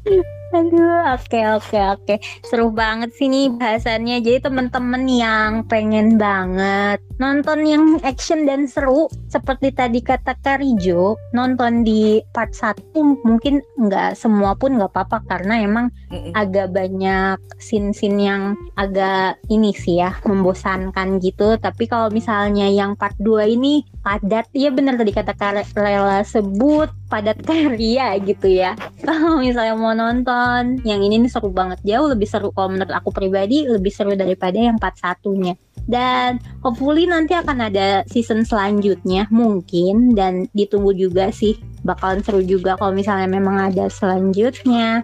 Aduh, 0.51 1.15
oke 1.15 1.39
oke 1.55 1.79
oke. 1.95 2.15
Seru 2.43 2.75
banget 2.75 3.15
sih 3.15 3.31
nih 3.31 3.55
bahasannya. 3.55 4.19
Jadi 4.19 4.43
teman-teman 4.43 5.03
yang 5.07 5.63
pengen 5.63 6.19
banget 6.19 6.99
nonton 7.21 7.59
yang 7.69 7.85
action 8.01 8.49
dan 8.49 8.65
seru 8.65 9.05
seperti 9.29 9.69
tadi 9.77 10.01
kata 10.01 10.33
Karijo, 10.41 11.21
nonton 11.37 11.85
di 11.85 12.17
part 12.33 12.49
1 12.49 12.97
mungkin 13.21 13.61
nggak 13.77 14.17
semua 14.17 14.57
pun 14.57 14.81
nggak 14.81 14.89
apa-apa 14.89 15.21
karena 15.29 15.61
emang 15.61 15.93
Mm-mm. 16.09 16.33
agak 16.33 16.73
banyak 16.73 17.37
scene-scene 17.61 18.19
yang 18.25 18.57
agak 18.73 19.37
ini 19.53 19.69
sih 19.77 20.01
ya 20.01 20.17
membosankan 20.25 21.21
gitu 21.21 21.61
tapi 21.61 21.85
kalau 21.85 22.09
misalnya 22.09 22.65
yang 22.65 22.97
part 22.97 23.13
2 23.21 23.53
ini 23.53 23.85
padat 24.01 24.49
ya 24.57 24.73
bener 24.73 24.97
tadi 24.97 25.13
kata 25.13 25.37
Rela 25.77 26.25
sebut 26.25 26.89
padat 27.05 27.37
karya 27.45 28.17
gitu 28.25 28.49
ya 28.49 28.73
kalau 29.05 29.37
misalnya 29.37 29.77
mau 29.77 29.93
nonton 29.93 30.40
yang 30.81 31.01
ini 31.01 31.21
nih 31.21 31.31
seru 31.31 31.49
banget. 31.51 31.79
Jauh 31.85 32.11
lebih 32.11 32.27
seru 32.29 32.49
kalau 32.53 32.73
menurut 32.73 32.93
aku 32.93 33.09
pribadi 33.13 33.65
lebih 33.65 33.91
seru 33.93 34.13
daripada 34.13 34.57
yang 34.57 34.77
part 34.77 34.97
satunya. 34.97 35.55
Dan 35.85 36.37
hopefully 36.61 37.09
nanti 37.09 37.33
akan 37.33 37.71
ada 37.71 38.05
season 38.07 38.45
selanjutnya 38.45 39.29
mungkin. 39.29 40.13
Dan 40.13 40.47
ditunggu 40.53 40.93
juga 40.97 41.29
sih. 41.29 41.57
Bakalan 41.81 42.21
seru 42.21 42.45
juga 42.45 42.77
kalau 42.77 42.93
misalnya 42.93 43.25
memang 43.25 43.73
ada 43.73 43.89
selanjutnya 43.89 45.01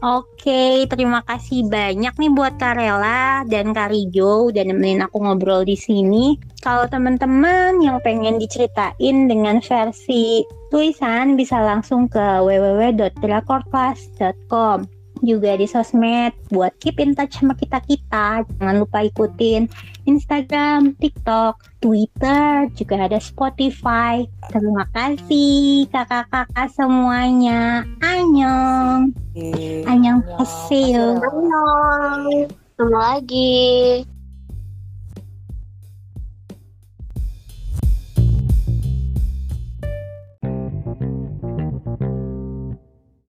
Oke, 0.00 0.88
terima 0.88 1.20
kasih 1.28 1.68
banyak 1.68 2.16
nih 2.16 2.32
buat 2.32 2.56
Karela 2.56 3.44
dan 3.44 3.76
Karijo 3.76 4.48
udah 4.48 4.64
nemenin 4.64 5.04
aku 5.04 5.20
ngobrol 5.20 5.60
di 5.60 5.76
sini. 5.76 6.40
Kalau 6.64 6.88
teman-teman 6.88 7.84
yang 7.84 8.00
pengen 8.00 8.40
diceritain 8.40 9.28
dengan 9.28 9.60
versi 9.60 10.40
tulisan 10.72 11.36
bisa 11.36 11.60
langsung 11.60 12.08
ke 12.08 12.40
www.drakorclass.com 12.40 14.99
juga 15.22 15.56
di 15.56 15.66
sosmed 15.68 16.32
buat 16.52 16.72
keep 16.82 17.00
in 17.00 17.16
touch 17.16 17.40
sama 17.40 17.56
kita-kita. 17.56 18.44
Jangan 18.58 18.76
lupa 18.80 19.04
ikutin 19.04 19.70
Instagram, 20.08 20.96
TikTok, 20.98 21.60
Twitter, 21.78 22.68
juga 22.74 23.06
ada 23.06 23.18
Spotify. 23.22 24.24
Terima 24.50 24.84
kasih 24.92 25.86
kakak-kakak 25.92 26.68
semuanya. 26.74 27.86
Annyeong. 28.02 29.14
Oke. 29.34 29.84
Annyeong 29.86 30.22
haseyo. 30.36 31.20
Annyeong. 31.20 32.48
Ketemu 32.50 32.96
lagi. 32.96 34.19